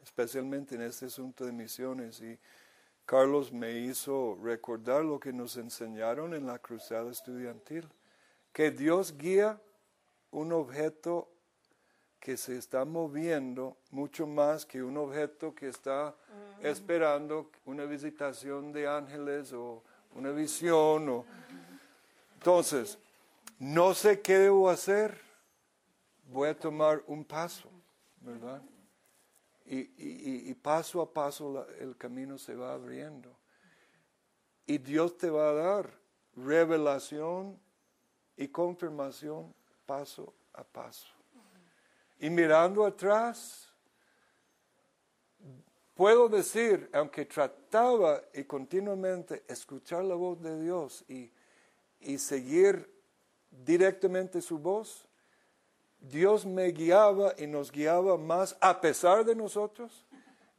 especialmente 0.03 0.75
en 0.75 0.81
este 0.83 1.05
asunto 1.05 1.45
de 1.45 1.51
misiones. 1.51 2.21
Y 2.21 2.39
Carlos 3.05 3.51
me 3.51 3.71
hizo 3.71 4.37
recordar 4.41 5.03
lo 5.05 5.19
que 5.19 5.31
nos 5.31 5.57
enseñaron 5.57 6.33
en 6.33 6.47
la 6.47 6.57
cruzada 6.57 7.11
estudiantil, 7.11 7.87
que 8.51 8.71
Dios 8.71 9.15
guía 9.17 9.61
un 10.31 10.51
objeto 10.51 11.29
que 12.19 12.37
se 12.37 12.57
está 12.57 12.83
moviendo 12.85 13.77
mucho 13.91 14.25
más 14.25 14.65
que 14.65 14.81
un 14.81 14.97
objeto 14.97 15.53
que 15.53 15.69
está 15.69 16.15
esperando 16.63 17.51
una 17.65 17.85
visitación 17.85 18.71
de 18.71 18.87
ángeles 18.87 19.53
o 19.53 19.83
una 20.15 20.31
visión. 20.31 21.07
O... 21.09 21.25
Entonces, 22.33 22.97
no 23.59 23.93
sé 23.93 24.21
qué 24.21 24.39
debo 24.39 24.69
hacer, 24.69 25.21
voy 26.31 26.49
a 26.49 26.57
tomar 26.57 27.03
un 27.05 27.23
paso, 27.23 27.69
¿verdad? 28.21 28.63
Y, 29.67 30.53
paso 30.55 31.01
a 31.01 31.11
paso 31.11 31.67
el 31.79 31.97
camino 31.97 32.37
se 32.37 32.55
va 32.55 32.73
abriendo. 32.73 33.35
Y 34.67 34.77
Dios 34.77 35.17
te 35.17 35.29
va 35.29 35.49
a 35.49 35.53
dar 35.53 35.99
revelación 36.35 37.59
y 38.37 38.47
confirmación 38.47 39.53
paso 39.85 40.33
a 40.53 40.63
paso. 40.63 41.07
Y 42.19 42.29
mirando 42.29 42.85
atrás, 42.85 43.71
puedo 45.93 46.29
decir, 46.29 46.89
aunque 46.93 47.25
trataba 47.25 48.21
y 48.33 48.43
continuamente 48.43 49.43
escuchar 49.47 50.03
la 50.03 50.15
voz 50.15 50.41
de 50.41 50.61
Dios 50.61 51.03
y, 51.07 51.31
y 51.99 52.17
seguir 52.17 52.89
directamente 53.49 54.41
su 54.41 54.57
voz, 54.57 55.04
Dios 56.09 56.45
me 56.45 56.67
guiaba 56.71 57.33
y 57.37 57.47
nos 57.47 57.71
guiaba 57.71 58.17
más 58.17 58.57
a 58.61 58.79
pesar 58.81 59.25
de 59.25 59.35
nosotros 59.35 60.05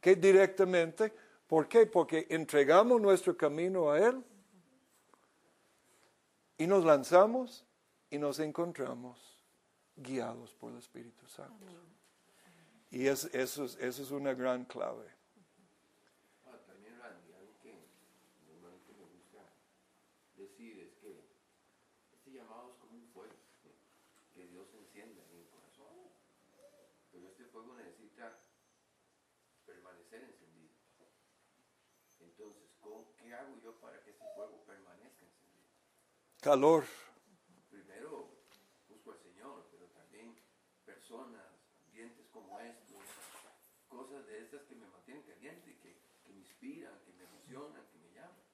que 0.01 0.15
directamente. 0.15 1.13
¿Por 1.47 1.67
qué? 1.67 1.85
Porque 1.85 2.27
entregamos 2.29 2.99
nuestro 2.99 3.35
camino 3.37 3.89
a 3.91 3.99
Él 3.99 4.23
y 6.57 6.67
nos 6.67 6.83
lanzamos 6.83 7.63
y 8.09 8.17
nos 8.17 8.39
encontramos 8.39 9.17
guiados 9.95 10.53
por 10.55 10.71
el 10.71 10.79
Espíritu 10.79 11.25
Santo. 11.27 11.65
Y 12.91 13.07
es, 13.07 13.25
eso, 13.33 13.65
es, 13.65 13.75
eso 13.77 14.03
es 14.03 14.11
una 14.11 14.33
gran 14.33 14.65
clave. 14.65 15.05
Ah, 16.45 16.57
también, 16.65 16.97
Randy, 16.99 17.33
algo 17.33 17.53
que 17.61 17.73
normalmente 18.47 18.93
me 18.93 19.05
gusta 19.05 19.43
decir 20.37 20.79
es 20.79 20.93
que 21.01 21.19
este 22.13 22.31
llamado 22.31 22.71
es 22.71 22.77
como 22.79 22.93
un 22.95 23.07
fuego 23.13 23.35
que 24.33 24.47
Dios 24.47 24.67
enciende 24.73 25.21
en 25.31 25.37
el 25.39 25.47
corazón. 25.49 25.95
Pero 27.11 27.27
este 27.27 27.43
fuego 27.45 27.73
necesita 27.75 28.39
permanecer 29.65 30.23
encendido. 30.23 30.71
Entonces, 32.21 32.63
¿cómo- 32.79 33.11
¿qué 33.19 33.33
hago 33.33 33.57
yo 33.61 33.73
para 33.81 34.01
que 34.01 34.11
este 34.11 34.23
fuego 34.33 34.63
permanezca 34.65 35.25
encendido? 35.25 35.67
Calor. 36.47 36.85
primero 37.69 38.29
busco 38.87 39.11
al 39.11 39.19
Señor, 39.19 39.67
pero 39.69 39.85
también 39.87 40.33
personas, 40.85 41.43
ambientes 41.83 42.25
como 42.29 42.57
estos, 42.61 43.03
cosas 43.89 44.25
de 44.27 44.43
estas 44.43 44.61
que 44.63 44.75
me 44.75 44.87
mantienen 44.87 45.23
caliente, 45.23 45.77
que, 45.81 45.99
que 46.23 46.31
me 46.31 46.39
inspiran, 46.39 47.03
que 47.03 47.11
me 47.11 47.25
emocionan, 47.25 47.85
que 47.91 47.97
me 47.97 48.13
llaman. 48.13 48.47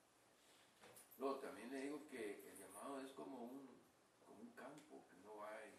Luego 1.19 1.35
también 1.35 1.69
le 1.69 1.81
digo 1.81 2.07
que 2.09 2.49
el 2.49 2.57
llamado 2.57 2.99
es 2.99 3.11
como 3.11 3.43
un, 3.43 3.69
como 4.25 4.41
un 4.41 4.51
campo 4.53 5.05
que 5.07 5.17
no 5.17 5.45
hay, 5.45 5.69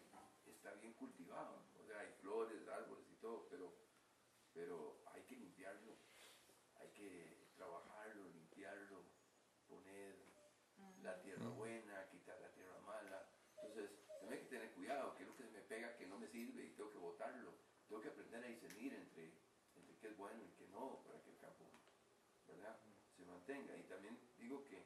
está 0.45 0.71
bien 0.75 0.93
cultivado, 0.93 1.65
o 1.77 1.83
sea, 1.85 1.99
hay 1.99 2.13
flores, 2.21 2.65
árboles 2.69 3.09
y 3.11 3.15
todo, 3.17 3.45
pero, 3.49 3.73
pero 4.53 5.03
hay 5.13 5.21
que 5.23 5.35
limpiarlo, 5.35 5.97
hay 6.79 6.87
que 6.93 7.49
trabajarlo, 7.57 8.29
limpiarlo, 8.29 9.03
poner 9.67 10.15
la 11.05 11.21
tierra 11.21 11.49
buena, 11.49 12.07
quitar 12.09 12.39
la 12.41 12.49
tierra 12.49 12.79
mala. 12.81 13.29
Entonces, 13.61 13.91
tengo 14.19 14.31
que 14.31 14.49
tener 14.49 14.71
cuidado, 14.73 15.15
que 15.15 15.23
es 15.23 15.29
lo 15.29 15.35
que 15.37 15.43
se 15.43 15.51
me 15.51 15.54
pega 15.67 15.95
que 15.97 16.07
no 16.07 16.17
me 16.17 16.27
sirve 16.27 16.65
y 16.65 16.69
tengo 16.71 16.91
que 16.91 16.97
botarlo. 16.97 17.53
Tengo 17.87 18.01
que 18.01 18.09
aprender 18.09 18.43
a 18.43 18.47
discernir 18.47 18.93
entre, 18.93 19.33
entre 19.75 19.95
qué 19.97 20.07
es 20.07 20.17
bueno 20.17 20.43
y 20.43 20.49
qué 20.57 20.67
no, 20.69 21.03
para 21.05 21.21
que 21.21 21.29
el 21.31 21.37
campo 21.37 21.65
¿verdad? 22.47 22.79
se 23.15 23.25
mantenga. 23.25 23.77
Y 23.77 23.83
también 23.83 24.17
digo 24.37 24.63
que, 24.65 24.83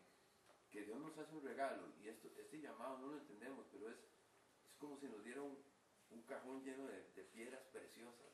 que 0.71 0.83
Dios 0.83 0.99
nos 0.99 1.17
hace 1.17 1.33
un 1.35 1.43
regalo, 1.43 1.93
y 2.01 2.09
esto, 2.09 2.29
este 2.37 2.59
llamado 2.59 2.97
no 2.99 3.07
lo 3.07 3.17
entendemos, 3.17 3.65
pero 3.71 3.89
es, 3.89 3.97
es 3.97 4.75
como 4.77 4.97
si 4.99 5.07
nos 5.07 5.23
diera 5.23 5.41
un, 5.41 5.57
un 6.11 6.21
cajón 6.23 6.63
lleno 6.63 6.87
de, 6.87 7.03
de 7.15 7.23
piedras 7.23 7.61
preciosas, 7.71 8.27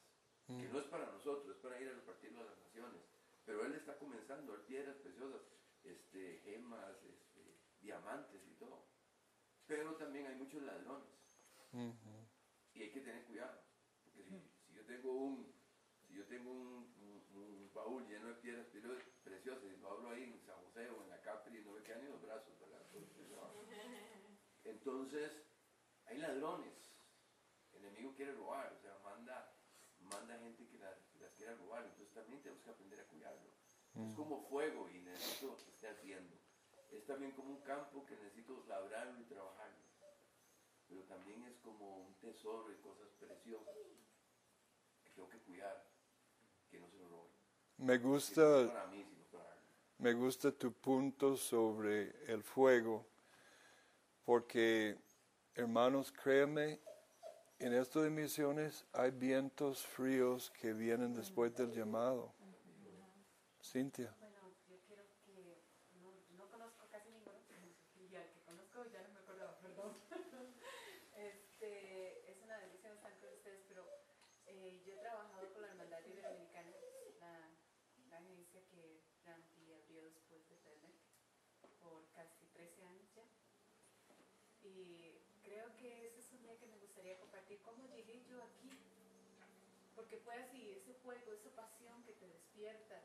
que 0.48 0.68
no 0.70 0.80
es 0.80 0.86
para 0.86 1.08
nosotros, 1.12 1.56
es 1.56 1.62
para 1.62 1.80
ir 1.82 1.90
a 1.90 1.94
repartirlo 1.94 2.42
a 2.42 2.46
las 2.46 2.58
naciones. 2.60 3.02
Pero 3.46 3.66
Él 3.66 3.74
está 3.74 3.98
comenzando 3.98 4.54
a 4.54 4.66
piedras 4.66 4.96
preciosas, 4.98 5.42
este, 5.84 6.40
gemas, 6.44 6.96
este, 7.04 7.58
diamantes 7.82 8.42
y 8.48 8.54
todo. 8.56 8.86
Pero 9.68 9.96
también 9.96 10.28
hay 10.28 10.36
muchos 10.36 10.62
ladrones. 10.62 11.10
Y 12.76 12.84
hay 12.84 12.92
que 12.92 13.02
tener 13.02 13.24
cuidado. 13.26 13.62
Porque 14.04 14.24
si, 14.24 14.30
si 14.68 14.74
yo 14.74 14.86
tengo 14.86 15.12
un, 15.14 15.54
si 16.08 16.14
yo 16.16 16.26
tengo 16.28 16.52
un, 16.52 16.94
un- 17.02 17.26
un 17.36 17.72
baúl 17.74 18.06
lleno 18.08 18.28
de 18.28 18.34
piedras 18.36 18.68
preciosas 19.24 19.64
y 19.74 19.78
lo 19.82 19.92
abro 19.92 20.10
ahí 20.12 20.24
en 20.24 20.40
San 20.46 20.56
José 20.64 20.90
o 20.90 21.02
en 21.04 21.10
la 21.10 21.22
Capri, 21.22 21.60
no 21.64 21.72
me 21.72 21.82
quedan 21.84 22.04
ni 22.04 22.10
los 22.10 22.22
brazos, 22.22 22.54
¿verdad? 22.60 22.82
Entonces, 24.64 25.32
hay 26.06 26.18
ladrones. 26.18 26.74
El 27.74 27.86
enemigo 27.86 28.14
quiere 28.16 28.34
robar, 28.34 28.72
o 28.74 28.80
sea, 28.82 28.98
manda, 29.04 29.54
manda 30.00 30.38
gente 30.40 30.68
que, 30.68 30.78
la- 30.78 30.98
que 31.12 31.20
las 31.20 31.34
quiera 31.34 31.56
robar. 31.56 31.84
Entonces 31.86 32.14
también 32.14 32.42
tenemos 32.42 32.64
que 32.64 32.70
aprender 32.70 33.00
a 33.00 33.08
cuidarlo. 33.08 33.50
Es 34.10 34.14
como 34.16 34.42
fuego 34.50 34.90
y 34.90 35.00
necesito 35.00 35.56
que 35.64 35.72
esté 35.72 35.88
ardiendo. 35.88 36.36
Es 36.92 37.06
también 37.06 37.32
como 37.32 37.52
un 37.52 37.62
campo 37.62 38.06
que 38.06 38.16
necesito 38.18 38.64
labrarlo 38.68 39.20
y 39.20 39.24
trabajarlo. 39.24 39.75
Pero 40.96 41.08
también 41.08 41.44
es 41.44 41.58
como 41.58 42.06
un 42.06 42.14
tesoro 42.22 42.72
y 42.72 42.78
cosas 42.78 43.10
preciosas 43.20 43.76
que 45.04 45.10
tengo 45.10 45.28
que 45.28 45.40
cuidar, 45.40 45.86
que 46.72 46.80
no 46.80 46.90
se 46.90 46.98
lo 47.00 47.10
roben. 47.10 47.32
Me 47.78 47.98
no 47.98 48.10
gusta, 48.10 48.68
para 48.68 48.88
mí, 48.88 49.06
para 49.30 49.58
me 49.98 50.14
gusta 50.14 50.54
tu 50.54 50.72
punto 50.72 51.36
sobre 51.36 52.16
el 52.32 52.44
fuego, 52.44 53.06
porque 54.24 54.98
hermanos, 55.56 56.14
créeme, 56.14 56.80
en 57.60 57.74
esto 57.74 58.02
de 58.02 58.10
misiones 58.10 58.86
hay 58.94 59.12
vientos 59.12 59.86
fríos 59.86 60.50
que 60.52 60.72
vienen 60.72 61.14
después 61.14 61.54
del 61.56 61.74
llamado. 61.74 62.34
Cintia. 63.62 64.16
Bueno, 64.20 64.54
yo 64.70 64.78
quiero 64.88 65.04
que 65.26 65.62
no, 66.00 66.14
no 66.38 66.50
conozco 66.50 66.88
casi 66.90 67.10
ninguno 67.10 67.38
y 68.00 68.16
al 68.16 68.32
que 68.32 68.40
conozco 68.46 68.86
ya 68.94 69.02
no 69.02 69.14
me 69.14 69.20
acordaba, 69.20 69.60
perdón. 69.60 69.98
Este, 71.16 72.30
es 72.30 72.44
una 72.44 72.58
bendición 72.58 72.94
estar 72.94 73.18
con 73.20 73.30
ustedes, 73.34 73.64
pero 73.70 73.88
eh, 74.48 74.82
yo 74.86 74.94
he 74.94 74.98
trabajado 74.98 75.52
con 75.54 75.62
la 75.62 75.70
Hermandad 75.70 76.06
Iberoamericana, 76.06 76.72
la, 77.22 77.50
la 78.10 78.18
agencia 78.18 78.60
que 78.70 79.02
Randy 79.24 79.72
abrió 79.72 80.04
después 80.12 80.46
de 80.50 80.56
TEDx 80.58 81.00
por 81.80 82.06
casi 82.12 82.46
13 82.54 82.84
años 82.84 83.08
ya. 83.16 83.24
Y 84.76 85.22
creo 85.44 85.76
que 85.78 86.08
ese 86.08 86.20
es 86.20 86.32
un 86.34 86.44
día 86.44 86.58
que 86.58 86.68
me 86.68 86.78
gustaría 86.78 87.18
compartir 87.20 87.60
cómo 87.62 87.88
llegué 87.88 88.24
yo 88.30 88.44
aquí. 88.44 88.78
Porque 89.96 90.18
fue 90.18 90.36
así, 90.36 90.72
ese 90.72 90.94
fuego, 90.96 91.34
esa 91.34 91.50
pasión 91.56 92.04
que 92.04 92.14
te 92.14 92.28
despierta. 92.28 93.02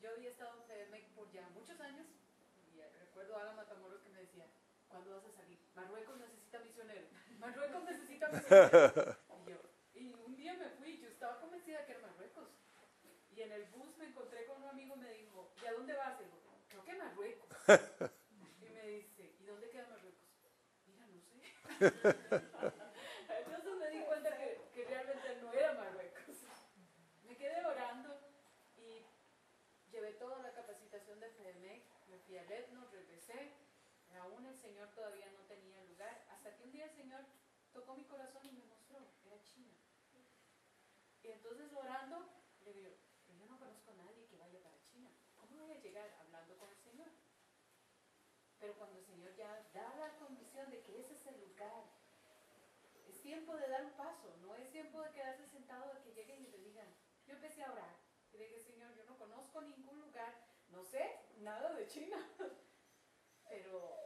Yo 0.00 0.10
había 0.10 0.30
estado 0.30 0.58
en 0.60 0.66
FEDEMEC 0.66 1.08
por 1.14 1.30
ya 1.30 1.48
muchos 1.50 1.78
años 1.80 2.06
y 2.72 2.80
recuerdo 3.00 3.36
a 3.36 3.42
Ala 3.42 3.52
Matamoros 3.52 4.00
que 4.00 4.10
me 4.10 4.20
decía, 4.20 4.46
¿cuándo 4.88 5.14
vas 5.14 5.24
a 5.24 5.32
salir? 5.32 5.58
Marruecos 5.74 6.18
necesita 6.18 6.58
misioneros, 6.60 7.10
Marruecos 7.38 7.84
necesita 7.84 8.28
misioneros. 8.28 9.16
Y 9.46 9.50
yo, 9.50 9.60
y 9.94 10.12
un 10.12 10.36
día 10.36 10.54
me 10.54 10.70
fui, 10.70 10.98
yo 10.98 11.08
estaba 11.08 11.40
convencida 11.40 11.84
que 11.86 11.92
era 11.92 12.00
Marruecos. 12.00 12.48
Y 13.30 13.42
en 13.42 13.52
el 13.52 13.64
bus 13.66 13.96
me 13.98 14.06
encontré 14.06 14.46
con 14.46 14.62
un 14.62 14.68
amigo 14.68 14.96
y 14.96 15.00
me 15.00 15.12
dijo, 15.12 15.52
¿y 15.62 15.66
a 15.66 15.72
dónde 15.72 15.94
vas? 15.94 16.20
Y 16.20 16.24
digo, 16.24 16.40
creo 16.68 16.84
que 16.84 16.94
Marruecos. 16.94 17.48
Y 18.30 18.68
me 18.70 18.86
dice, 18.88 19.34
¿y 19.40 19.44
dónde 19.44 19.68
queda 19.70 19.86
Marruecos? 19.88 20.28
Mira, 20.86 21.06
no 21.06 21.20
sé. 21.20 21.52
Entonces 21.80 23.74
me 23.78 23.90
di 23.90 24.00
cuenta 24.04 24.36
que, 24.36 24.60
que 24.74 24.84
realmente 24.84 25.36
no 25.42 25.52
era 25.52 25.74
Marruecos. 25.74 26.36
Me 27.24 27.36
quedé 27.36 27.64
orando 27.64 28.18
y 28.78 29.04
llevé 29.90 30.12
toda 30.14 30.38
la 30.42 30.52
capacitación 30.52 31.20
de 31.20 31.30
FEDEMEC, 31.30 31.82
me 32.08 32.18
fui 32.20 32.38
al 32.38 32.50
Etno, 32.50 32.86
regresé, 32.90 33.52
aún 34.18 34.46
el 34.46 34.56
Señor 34.56 34.88
todavía 34.94 35.30
no 35.32 35.40
tenía 35.46 35.82
lugar, 35.84 36.24
hasta 36.30 36.56
que 36.56 36.62
un 36.64 36.72
día 36.72 36.84
el 36.86 36.92
Señor 36.92 37.20
tocó 37.72 37.94
mi 37.94 38.04
corazón 38.04 38.46
y 38.46 38.52
me 38.52 38.64
mostró, 38.64 38.98
era 39.26 39.42
China. 39.42 39.72
Y 41.22 41.28
entonces 41.28 41.72
orando, 41.74 42.24
le 42.64 42.72
digo, 42.72 42.90
yo 43.28 43.46
no 43.46 43.58
conozco 43.58 43.90
a 43.90 43.94
nadie 43.94 44.26
que 44.26 44.36
vaya 44.36 44.62
para 44.62 44.80
China. 44.80 45.10
¿Cómo 45.36 45.66
voy 45.66 45.72
a 45.72 45.80
llegar 45.80 46.08
hablando 46.20 46.56
con 46.56 46.70
el 46.70 46.78
Señor? 46.78 47.08
Pero 48.60 48.74
cuando 48.78 48.98
el 48.98 49.04
Señor 49.04 49.34
ya 49.34 49.62
da 49.74 49.94
la 49.96 50.15
es 53.08 53.22
tiempo 53.22 53.56
de 53.56 53.68
dar 53.68 53.84
un 53.84 53.92
paso, 53.92 54.36
no 54.42 54.54
es 54.56 54.70
tiempo 54.70 55.00
de 55.00 55.10
quedarse 55.12 55.46
sentado, 55.46 55.94
de 55.94 56.02
que 56.02 56.12
lleguen 56.12 56.42
y 56.42 56.48
te 56.48 56.58
digan, 56.58 56.86
yo 57.26 57.34
empecé 57.34 57.62
a 57.62 57.72
orar. 57.72 57.96
Y 58.32 58.38
dije, 58.38 58.60
Señor, 58.60 58.94
yo 58.94 59.04
no 59.04 59.16
conozco 59.16 59.62
ningún 59.62 60.00
lugar, 60.00 60.34
no 60.68 60.84
sé 60.84 61.18
nada 61.38 61.72
de 61.72 61.86
China. 61.86 62.18
Pero 63.48 63.96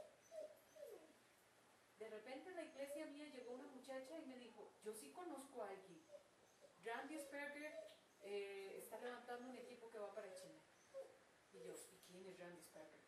de 1.98 2.08
repente 2.08 2.50
en 2.50 2.56
la 2.56 2.64
iglesia 2.64 3.06
mía 3.06 3.28
llegó 3.28 3.54
una 3.54 3.68
muchacha 3.68 4.18
y 4.18 4.26
me 4.26 4.36
dijo, 4.36 4.72
yo 4.84 4.92
sí 4.92 5.10
conozco 5.12 5.62
a 5.62 5.70
alguien. 5.70 6.04
Randy 6.84 7.18
Sperger 7.18 7.74
eh, 8.22 8.76
está 8.78 8.98
levantando 9.00 9.50
un 9.50 9.56
equipo 9.56 9.90
que 9.90 9.98
va 9.98 10.14
para 10.14 10.32
China. 10.34 10.60
Y 11.52 11.58
yo, 11.64 11.74
¿y 11.74 11.98
quién 12.06 12.26
es 12.26 12.38
Randy 12.38 12.62
Sperger? 12.62 13.00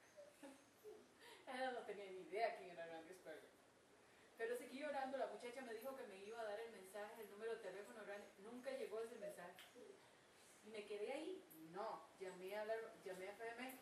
No 1.74 1.84
tenía 1.84 2.06
ni 2.06 2.20
idea 2.22 2.56
quién 2.56 2.70
era. 2.70 2.81
Pero 4.82 4.90
seguí 4.90 4.98
orando, 4.98 5.18
la 5.18 5.28
muchacha 5.28 5.62
me 5.62 5.74
dijo 5.74 5.94
que 5.94 6.02
me 6.08 6.16
iba 6.24 6.40
a 6.40 6.44
dar 6.44 6.58
el 6.58 6.72
mensaje, 6.72 7.22
el 7.22 7.30
número 7.30 7.54
de 7.54 7.62
teléfono, 7.62 8.00
nunca 8.38 8.72
llegó 8.72 9.00
ese 9.00 9.14
mensaje. 9.14 9.54
Y 10.64 10.70
me 10.70 10.84
quedé 10.84 11.12
ahí, 11.12 11.40
no, 11.70 12.08
llamé 12.18 12.56
a, 12.56 12.64
la, 12.64 12.74
llamé 13.04 13.28
a 13.28 13.32
FM, 13.32 13.78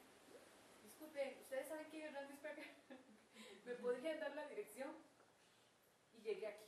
disculpe, 0.82 1.38
¿ustedes 1.40 1.68
saben 1.68 1.88
quién 1.88 2.06
es 2.06 2.12
Randy 2.12 2.36
Sprecher? 2.36 2.66
¿Me 3.64 3.74
podrían 3.76 4.20
dar 4.20 4.34
la 4.34 4.46
dirección? 4.48 4.94
Y 6.12 6.20
llegué 6.20 6.48
aquí. 6.48 6.66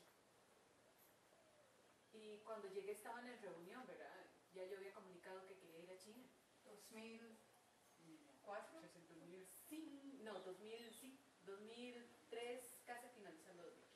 Y 2.14 2.38
cuando 2.38 2.68
llegué 2.68 2.92
estaban 2.92 3.26
en 3.26 3.38
reunión, 3.42 3.86
¿verdad? 3.86 4.16
Ya 4.54 4.64
yo 4.64 4.78
había 4.78 4.94
comunicado 4.94 5.46
que 5.46 5.58
quería 5.58 5.80
ir 5.80 5.90
a 5.90 5.98
China. 5.98 6.24
2004. 6.64 8.80
2005, 8.80 10.24
no, 10.24 10.40
2000, 10.40 10.94
sí, 10.94 11.18
2003, 11.44 12.80
casi 12.86 13.08
finalizando 13.10 13.64
2003. 13.64 13.92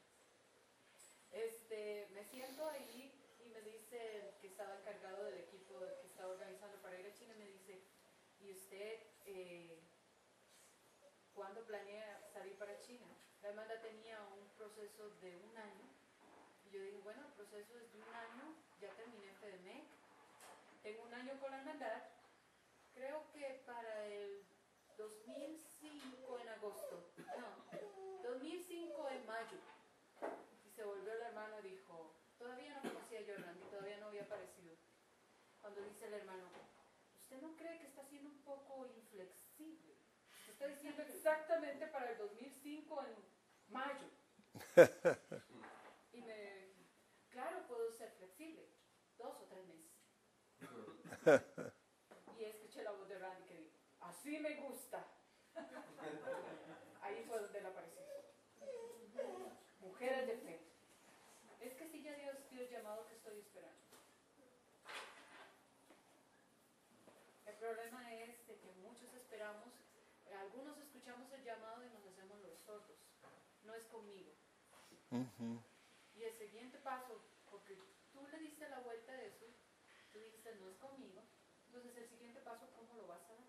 Este, 1.37 2.09
me 2.15 2.25
siento 2.37 2.69
ahí 2.69 3.11
y 3.41 3.49
me 3.49 3.63
dice 3.63 4.35
que 4.43 4.49
estaba 4.49 4.77
encargado 4.77 5.25
del 5.25 5.39
equipo 5.39 5.81
que 6.03 6.07
estaba 6.07 6.33
organizando 6.33 6.77
para 6.83 7.01
ir 7.01 7.07
a 7.07 7.15
China, 7.15 7.33
me 7.39 7.47
dice, 7.47 7.81
¿y 8.41 8.53
usted 8.53 8.99
eh, 9.25 9.81
cuándo 11.35 11.65
planea 11.65 12.29
salir 12.31 12.55
para 12.59 12.79
China? 12.81 13.07
La 13.41 13.49
hermana 13.49 13.81
tenía 13.81 14.21
un 14.37 14.47
proceso 14.51 15.09
de 15.23 15.35
un 15.35 15.57
año. 15.57 15.89
Y 16.67 16.71
yo 16.73 16.83
dije, 16.83 16.99
bueno, 17.05 17.25
el 17.25 17.33
proceso 17.33 17.79
es 17.79 17.91
de 17.95 18.03
un 18.03 18.15
año, 18.15 18.55
ya 18.83 18.91
terminé 18.97 19.29
en 19.29 19.37
FEDEMEC, 19.37 19.85
tengo 20.83 21.05
un 21.05 21.15
año 21.15 21.41
con 21.41 21.51
la 21.51 21.61
hermandad. 21.61 22.03
Creo 22.93 23.33
que 23.33 23.63
para 23.65 24.05
el 24.09 24.45
2005 24.99 26.39
en 26.39 26.49
agosto, 26.51 27.03
no, 27.17 28.29
2005 28.29 29.09
en 29.09 29.27
mayo. 29.27 29.59
Y 30.67 30.71
se 30.71 30.85
volvió 30.85 31.15
el 31.15 31.23
hermano 31.23 31.61
y 31.61 31.71
dijo, 31.71 32.13
todavía 32.39 32.75
no 32.75 32.93
conocía 32.93 33.21
yo 33.23 33.35
a 33.35 33.39
Randy, 33.39 33.65
todavía 33.71 33.99
no 33.99 34.07
había 34.07 34.23
aparecido. 34.23 34.77
Cuando 35.77 35.93
dice 35.93 36.07
el 36.07 36.15
hermano, 36.15 36.49
¿usted 37.21 37.39
no 37.43 37.55
cree 37.55 37.79
que 37.79 37.89
está 37.89 38.03
siendo 38.03 38.31
un 38.31 38.39
poco 38.45 38.87
inflexible? 38.87 39.95
Está 40.49 40.69
diciendo 40.69 41.03
exactamente 41.03 41.87
para 41.89 42.13
el 42.13 42.17
2005 42.17 43.05
en 43.05 43.15
mayo. 43.69 44.09
Y 46.15 46.23
me, 46.23 46.73
claro, 47.29 47.67
puedo 47.67 47.93
ser 47.93 48.11
flexible, 48.13 48.67
dos 49.19 49.39
o 49.39 49.45
tres 49.49 49.67
meses. 49.67 49.93
Y 52.39 52.45
escuché 52.45 52.83
la 52.83 52.93
voz 52.93 53.07
de 53.11 53.19
Randy 53.19 53.45
que 53.45 53.59
dijo, 53.59 53.77
así 54.01 54.39
me 54.39 54.55
gusta. 54.55 55.07
Ahí 57.03 57.23
fue 57.29 57.39
donde 57.39 57.59
él 57.59 57.67
apareció. 57.67 58.01
Mujeres 59.81 60.27
de 60.27 60.39
fe. 60.39 60.59
Es 61.61 61.75
que 61.75 61.87
si 61.87 62.03
ya 62.03 62.15
Dios 62.15 62.35
dio 62.49 62.63
el 62.63 62.71
llamado 62.71 63.07
que 63.09 63.15
estoy 63.17 63.41
esperando. 63.41 63.77
El 67.47 67.56
problema 67.67 68.15
es 68.15 68.47
de 68.47 68.55
que 68.61 68.71
muchos 68.79 69.13
esperamos, 69.15 69.75
algunos 70.39 70.79
escuchamos 70.79 71.33
el 71.33 71.43
llamado 71.43 71.85
y 71.85 71.91
nos 71.91 72.07
hacemos 72.07 72.41
los 72.43 72.61
sordos. 72.61 72.97
No 73.65 73.75
es 73.75 73.85
conmigo. 73.87 74.31
Ujú. 75.11 75.59
Y 76.15 76.23
el 76.23 76.39
siguiente 76.39 76.79
paso, 76.79 77.21
porque 77.51 77.77
tú 78.13 78.25
le 78.29 78.39
diste 78.39 78.69
la 78.69 78.79
vuelta 78.81 79.11
a 79.11 79.23
eso, 79.23 79.47
tú 80.13 80.21
dijiste 80.21 80.55
no 80.55 80.71
es 80.71 80.77
conmigo, 80.77 81.23
entonces 81.67 81.97
el 81.97 82.09
siguiente 82.09 82.41
paso, 82.43 82.71
¿cómo 82.77 82.95
lo 82.95 83.09
vas 83.09 83.23
a 83.31 83.35
dar? 83.35 83.49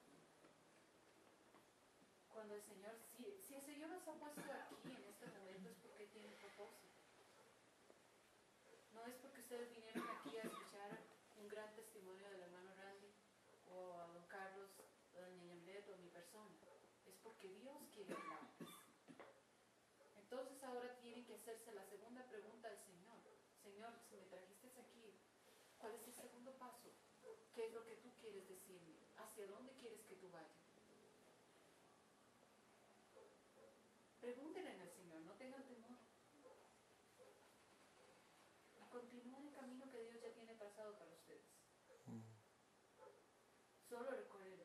Cuando 2.34 2.55
el 2.55 2.63
Señor, 2.63 2.97
si, 3.15 3.38
si 3.38 3.53
el 3.53 3.65
Señor 3.65 3.89
nos 3.89 4.07
ha 4.07 4.13
puesto 4.13 4.41
aquí 4.41 4.95
en 4.97 5.05
este 5.05 5.28
momento 5.28 5.70
es 5.70 5.78
porque 5.78 6.07
tiene 6.07 6.28
un 6.28 6.36
propósito. 6.41 6.88
No 8.93 9.05
es 9.05 9.13
porque 9.22 9.41
ustedes 9.41 9.70
vinieron 9.76 10.09
aquí 10.09 10.38
a 10.38 10.41
escuchar 10.41 10.97
un 11.38 11.47
gran 11.49 11.72
testimonio 11.76 12.28
del 12.32 12.41
hermano 12.41 12.74
Randy 12.74 13.13
o 13.74 13.99
a 13.99 14.07
don 14.07 14.26
Carlos, 14.28 14.70
o 15.13 15.20
a 15.20 15.26
doña 15.28 15.45
Yamlet 15.45 15.88
o 15.89 15.93
a 15.93 15.97
mi 15.97 16.09
persona. 16.09 16.55
Es 17.05 17.15
porque 17.24 17.47
Entonces 20.18 20.64
ahora 20.64 20.97
tienen 20.99 21.26
que 21.26 21.36
hacerse 21.36 21.72
la 21.74 21.84
segunda 21.86 22.24
pregunta 22.30 22.68
al 22.68 22.78
Señor. 22.86 23.18
Señor, 23.64 23.93
si 24.10 24.16
me 24.16 24.26
trajiste 24.26 24.68
aquí, 24.82 25.14
¿cuál 25.80 25.93
es 25.95 26.08
el 26.08 26.14
segundo 26.14 26.51
paso? 26.58 26.89
¿Qué 27.53 27.66
es 27.66 27.74
lo 27.74 27.84
que 27.86 27.95
tú 27.95 28.12
quieres 28.22 28.47
decirme? 28.47 28.95
¿Hacia 29.18 29.47
dónde 29.47 29.74
quieres 29.74 30.01
que 30.05 30.16
tú 30.16 30.30
vayas? 30.30 30.51
Pregúntenle 34.22 34.72
al 34.82 34.89
Señor, 34.91 35.22
no 35.22 35.34
tengan 35.36 35.66
temor. 35.66 35.97
Y 38.76 38.89
continúen 38.89 39.47
el 39.47 39.53
camino 39.53 39.89
que 39.89 40.03
Dios 40.03 40.22
ya 40.22 40.32
tiene 40.34 40.53
trazado 40.55 40.97
para 40.97 41.12
ustedes. 41.12 41.45
Solo 43.89 44.12
recuerden, 44.12 44.60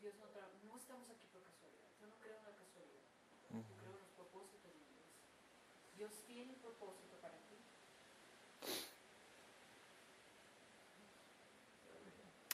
Dios 0.00 0.14
no, 0.16 0.26
tra- 0.32 0.52
no 0.64 0.76
estamos 0.76 1.08
aquí 1.08 1.26
por 1.28 1.42
casualidad. 1.42 1.88
Yo 2.00 2.06
no 2.06 2.18
creo 2.18 2.36
en 2.38 2.44
la 2.44 2.54
casualidad. 2.56 3.02
Yo 3.50 3.62
creo 3.78 3.94
en 3.94 4.00
los 4.00 4.10
propósitos 4.10 4.74
de 4.74 4.84
Dios. 4.86 5.04
Dios 5.94 6.12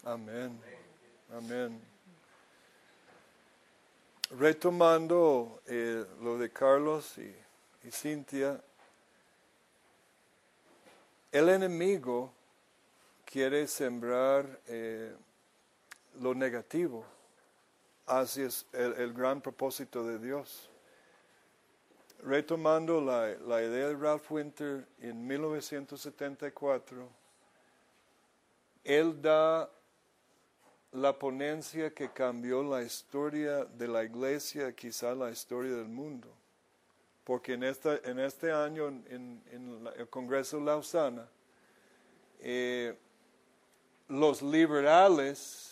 Amén. 0.04 0.60
Amén. 1.32 1.80
Retomando 4.36 5.62
eh, 5.66 6.04
lo 6.20 6.38
de 6.38 6.50
Carlos 6.50 7.16
y, 7.18 7.32
y 7.86 7.90
Cintia, 7.92 8.60
el 11.30 11.48
enemigo 11.48 12.32
quiere 13.24 13.68
sembrar 13.68 14.60
eh, 14.66 15.14
lo 16.20 16.34
negativo 16.34 17.04
hacia 18.06 18.48
el, 18.72 18.94
el 18.94 19.12
gran 19.12 19.40
propósito 19.40 20.04
de 20.04 20.18
Dios. 20.18 20.71
Retomando 22.22 23.00
la, 23.00 23.36
la 23.46 23.62
idea 23.62 23.88
de 23.88 23.96
Ralph 23.96 24.30
Winter 24.30 24.86
en 25.00 25.26
1974, 25.26 27.08
él 28.84 29.20
da 29.20 29.68
la 30.92 31.18
ponencia 31.18 31.92
que 31.92 32.10
cambió 32.10 32.62
la 32.62 32.82
historia 32.82 33.64
de 33.64 33.88
la 33.88 34.04
iglesia, 34.04 34.72
quizá 34.74 35.14
la 35.14 35.30
historia 35.30 35.74
del 35.74 35.88
mundo. 35.88 36.28
Porque 37.24 37.54
en, 37.54 37.64
esta, 37.64 37.96
en 38.04 38.18
este 38.18 38.52
año, 38.52 38.88
en, 38.88 39.42
en 39.50 39.88
el 39.96 40.08
Congreso 40.08 40.58
de 40.58 40.64
Lausana, 40.64 41.28
eh, 42.40 42.96
los 44.08 44.42
liberales, 44.42 45.71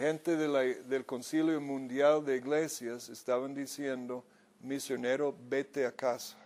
gente 0.00 0.34
del 0.34 1.04
Concilio 1.04 1.60
Mundial 1.60 2.24
de 2.24 2.36
Iglesias, 2.36 3.10
estaban 3.10 3.54
diciendo, 3.54 4.24
misionero, 4.60 5.36
vete 5.48 5.84
a 5.84 5.92
casa. 5.92 6.38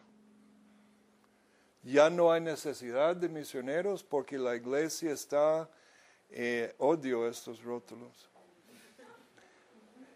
Ya 1.84 2.10
no 2.10 2.32
hay 2.32 2.40
necesidad 2.40 3.14
de 3.14 3.28
misioneros 3.28 4.02
porque 4.02 4.38
la 4.38 4.56
iglesia 4.56 5.12
está, 5.12 5.68
eh, 6.30 6.74
odio 6.78 7.28
estos 7.28 7.62
rótulos. 7.62 8.28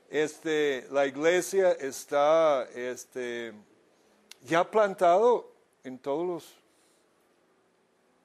Este, 0.09 0.89
la 0.91 1.07
iglesia 1.07 1.73
está 1.73 2.65
este, 2.75 3.53
ya 4.43 4.69
plantado 4.69 5.53
en 5.85 5.99
todos 5.99 6.27
los 6.27 6.57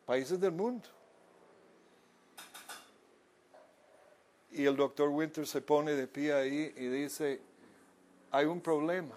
países 0.06 0.40
del 0.40 0.54
mundo. 0.54 0.93
Y 4.54 4.66
el 4.66 4.76
doctor 4.76 5.10
Winter 5.10 5.46
se 5.48 5.62
pone 5.62 5.94
de 5.94 6.08
pie 6.08 6.34
ahí 6.34 6.74
y 6.78 6.88
dice, 6.88 7.42
hay 8.32 8.46
un 8.46 8.62
problema 8.62 9.16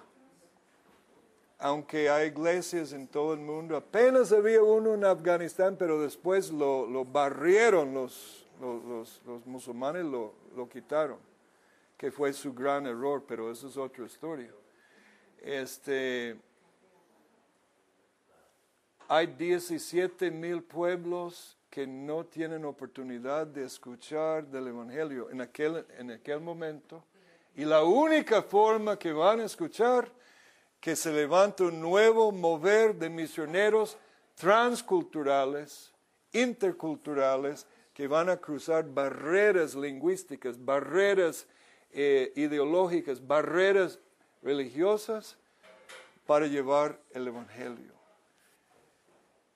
aunque 1.58 2.10
hay 2.10 2.28
iglesias 2.28 2.92
en 2.92 3.08
todo 3.08 3.32
el 3.32 3.40
mundo, 3.40 3.76
apenas 3.76 4.30
había 4.30 4.62
uno 4.62 4.92
en 4.94 5.04
Afganistán, 5.04 5.76
pero 5.78 6.00
después 6.00 6.50
lo, 6.50 6.86
lo 6.86 7.04
barrieron 7.04 7.94
los, 7.94 8.46
los, 8.60 9.22
los- 9.26 9.46
musulmanes, 9.46 10.04
lo, 10.04 10.34
lo 10.54 10.68
quitaron, 10.68 11.18
que 11.96 12.10
fue 12.10 12.32
su 12.34 12.52
gran 12.52 12.86
error, 12.86 13.24
pero 13.26 13.50
eso 13.50 13.68
es 13.68 13.76
otra 13.78 14.04
historia. 14.04 14.50
Este, 15.40 16.36
hay 19.08 19.26
17 19.26 20.30
mil 20.30 20.62
pueblos 20.62 21.55
que 21.76 21.86
no 21.86 22.24
tienen 22.24 22.64
oportunidad 22.64 23.46
de 23.46 23.64
escuchar 23.64 24.46
del 24.46 24.68
Evangelio 24.68 25.28
en 25.28 25.42
aquel, 25.42 25.84
en 25.98 26.10
aquel 26.10 26.40
momento, 26.40 27.04
y 27.54 27.66
la 27.66 27.84
única 27.84 28.40
forma 28.40 28.98
que 28.98 29.12
van 29.12 29.40
a 29.40 29.44
escuchar 29.44 30.10
que 30.80 30.96
se 30.96 31.12
levanta 31.12 31.64
un 31.64 31.78
nuevo 31.78 32.32
mover 32.32 32.94
de 32.94 33.10
misioneros 33.10 33.98
transculturales, 34.36 35.92
interculturales, 36.32 37.66
que 37.92 38.08
van 38.08 38.30
a 38.30 38.38
cruzar 38.38 38.88
barreras 38.88 39.74
lingüísticas, 39.74 40.56
barreras 40.64 41.46
eh, 41.92 42.32
ideológicas, 42.36 43.26
barreras 43.26 43.98
religiosas 44.42 45.36
para 46.24 46.46
llevar 46.46 46.98
el 47.10 47.28
Evangelio. 47.28 47.92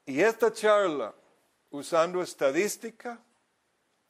Y 0.04 0.20
esta 0.20 0.52
charla, 0.52 1.14
usando 1.70 2.22
estadística, 2.22 3.20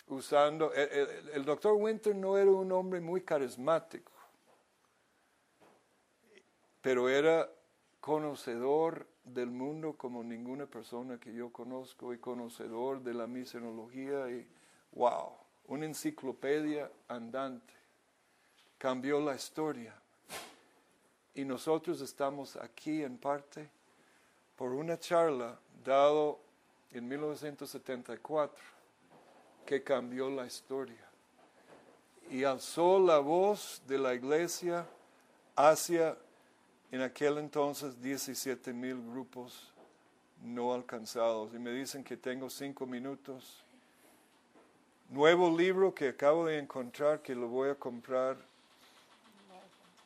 usando, 0.09 0.73
el, 0.73 1.45
doctor 1.45 1.75
Winter 1.75 2.15
no 2.15 2.37
era 2.37 2.51
un 2.51 2.73
hombre 2.73 3.01
muy 3.01 3.21
carismático, 3.23 4.13
pero 6.81 7.09
era 7.09 7.49
conocedor 8.01 9.07
del 9.23 9.51
mundo 9.51 9.95
como 9.97 10.25
ninguna 10.25 10.67
persona 10.67 11.19
que 11.19 11.33
yo 11.33 11.53
conozco 11.53 12.13
y 12.15 12.19
conocedor 12.19 13.03
de 13.03 13.15
la 13.15 13.27
misionología 13.27 14.31
y 14.31 14.49
wow, 14.93 15.35
una 15.69 15.87
enciclopedia 15.87 16.91
andante. 17.09 17.75
Cambió 18.79 19.21
la 19.21 19.35
historia. 19.35 19.95
Y 21.35 21.45
nosotros 21.45 22.01
estamos 22.01 22.57
aquí 22.57 23.03
en 23.03 23.19
parte 23.19 23.71
por 24.57 24.73
una 24.73 24.99
charla 24.99 25.59
dado 25.85 26.41
en 26.93 27.09
1974 27.09 28.63
que 29.67 29.83
cambió 29.83 30.31
la 30.31 30.47
historia 30.47 31.11
y 32.31 32.45
alzó 32.45 32.99
la 32.99 33.19
voz 33.19 33.83
de 33.87 33.99
la 33.99 34.15
iglesia 34.15 34.87
hacia 35.57 36.17
en 36.93 37.03
aquel 37.03 37.39
entonces 37.39 38.01
17 38.01 38.73
mil 38.73 39.01
grupos 39.11 39.73
no 40.43 40.73
alcanzados. 40.73 41.55
Y 41.55 41.59
me 41.59 41.73
dicen 41.73 42.03
que 42.03 42.17
tengo 42.17 42.49
cinco 42.49 42.87
minutos. 42.87 43.63
Nuevo 45.11 45.57
libro 45.57 45.95
que 45.95 46.09
acabo 46.09 46.47
de 46.47 46.59
encontrar 46.59 47.21
que 47.21 47.35
lo 47.35 47.49
voy 47.49 47.71
a 47.71 47.75
comprar. 47.75 48.37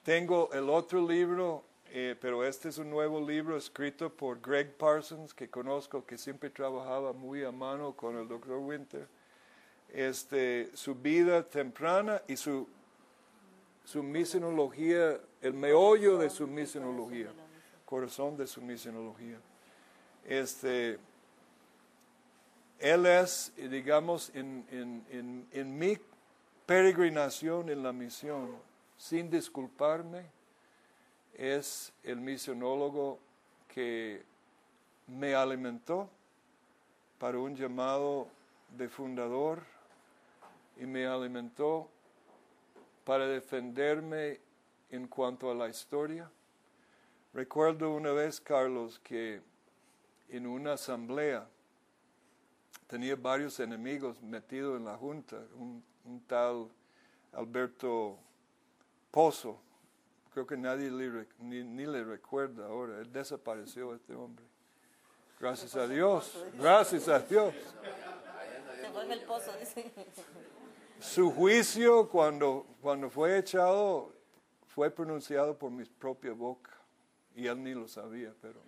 Tengo 0.02 0.50
el 0.52 0.68
otro 0.68 1.06
libro, 1.06 1.62
eh, 1.90 2.16
pero 2.20 2.44
este 2.44 2.68
es 2.68 2.78
un 2.78 2.90
nuevo 2.90 3.20
libro 3.20 3.56
escrito 3.56 4.10
por 4.10 4.40
Greg 4.40 4.76
Parsons, 4.76 5.32
que 5.34 5.48
conozco, 5.48 6.04
que 6.04 6.18
siempre 6.18 6.50
trabajaba 6.50 7.12
muy 7.12 7.44
a 7.44 7.52
mano 7.52 7.92
con 7.94 8.16
el 8.18 8.26
doctor 8.28 8.58
Winter. 8.58 9.06
Este, 9.92 10.70
su 10.74 10.94
vida 10.94 11.42
temprana 11.42 12.22
y 12.26 12.36
su 12.36 12.68
su 13.86 14.02
misionología, 14.02 15.20
el 15.42 15.52
meollo 15.52 16.16
de 16.16 16.30
su 16.30 16.46
misionología, 16.48 17.28
corazón 17.84 18.34
de 18.34 18.46
su 18.46 18.62
misionología. 18.62 19.38
Este, 20.26 20.98
él 22.78 23.04
es, 23.04 23.52
digamos, 23.56 24.30
en, 24.34 24.64
en- 24.70 25.04
en- 25.10 25.46
en 25.52 25.78
mi 25.78 25.98
peregrinación 26.64 27.68
en 27.68 27.82
la 27.82 27.92
misión, 27.92 28.56
sin 28.96 29.28
disculparme, 29.28 30.24
es 31.34 31.92
el 32.02 32.16
misionólogo 32.20 33.18
que 33.68 34.24
me 35.06 35.34
alimentó 35.34 36.08
para 37.18 37.38
un 37.38 37.54
llamado 37.54 38.28
de 38.76 38.88
fundador 38.88 39.62
y 40.76 40.86
me 40.86 41.06
alimentó 41.06 41.88
para 43.04 43.26
defenderme 43.26 44.40
en 44.90 45.06
cuanto 45.06 45.50
a 45.50 45.54
la 45.54 45.68
historia. 45.68 46.30
Recuerdo 47.32 47.90
una 47.90 48.12
vez, 48.12 48.40
Carlos, 48.40 49.00
que 49.00 49.42
en 50.28 50.46
una 50.46 50.74
asamblea 50.74 51.46
tenía 52.86 53.16
varios 53.16 53.58
enemigos 53.60 54.22
metidos 54.22 54.78
en 54.78 54.84
la 54.84 54.96
junta, 54.96 55.36
un, 55.56 55.82
un 56.04 56.20
tal 56.22 56.68
Alberto 57.32 58.16
Pozo, 59.10 59.58
creo 60.34 60.46
que 60.46 60.56
nadie 60.56 60.90
le 60.90 61.26
ni, 61.38 61.62
ni 61.62 61.86
le 61.86 62.02
recuerda 62.04 62.66
ahora, 62.66 62.98
él 62.98 63.10
desapareció 63.12 63.94
este 63.94 64.14
hombre. 64.14 64.44
Gracias 65.38 65.76
a 65.76 65.86
Dios, 65.86 66.44
gracias 66.58 67.08
a 67.08 67.20
Dios. 67.20 67.54
Se 68.80 68.90
fue 68.90 69.04
en 69.04 69.12
el 69.12 69.20
pozo, 69.22 69.52
dice. 69.58 69.92
Su 70.98 71.30
juicio 71.30 72.08
cuando, 72.08 72.66
cuando 72.82 73.08
fue 73.10 73.38
echado 73.38 74.12
fue 74.66 74.90
pronunciado 74.90 75.56
por 75.56 75.70
mi 75.70 75.84
propia 75.84 76.32
boca 76.32 76.72
y 77.36 77.46
él 77.46 77.62
ni 77.62 77.72
lo 77.74 77.86
sabía, 77.86 78.32
pero 78.40 78.60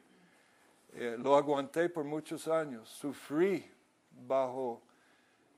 eh, 0.93 1.17
lo 1.19 1.37
aguanté 1.37 1.89
por 1.89 2.05
muchos 2.05 2.47
años, 2.47 2.89
sufrí 2.89 3.69
bajo 4.27 4.83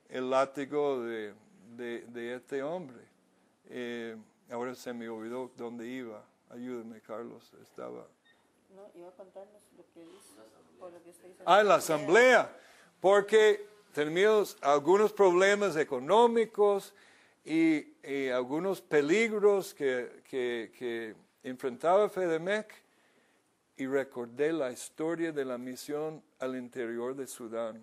el 0.09 0.29
látigo 0.29 1.01
de, 1.03 1.33
de- 1.75 2.01
de 2.07 2.35
este 2.35 2.63
hombre. 2.63 3.03
Eh, 3.69 4.17
ahora 4.51 4.75
se 4.75 4.93
me 4.93 5.09
olvidó 5.09 5.51
dónde 5.57 5.87
iba, 5.87 6.23
ayúdame 6.49 7.01
Carlos, 7.01 7.51
estaba... 7.61 8.07
No, 8.75 8.89
iba 8.95 9.09
a 9.09 9.11
contarnos 9.11 9.61
lo 9.77 9.83
que 9.93 10.03
hizo, 10.03 10.43
por 10.79 10.91
lo 10.91 11.01
que 11.03 11.09
usted 11.09 11.29
hizo. 11.29 11.43
Ah, 11.45 11.61
en 11.61 11.67
la 11.67 11.75
asamblea, 11.75 12.55
porque 12.99 13.67
teníamos 13.93 14.57
algunos 14.61 15.11
problemas 15.11 15.75
económicos 15.75 16.93
y, 17.43 17.93
y 18.03 18.29
algunos 18.29 18.81
peligros 18.81 19.73
que, 19.73 20.21
que, 20.29 20.71
que 20.77 21.15
enfrentaba 21.43 22.09
FEDEMEC. 22.09 22.73
Y 23.77 23.87
recordé 23.87 24.51
la 24.51 24.71
historia 24.71 25.31
de 25.31 25.45
la 25.45 25.57
misión 25.57 26.21
al 26.39 26.57
interior 26.57 27.15
de 27.15 27.25
Sudán. 27.25 27.81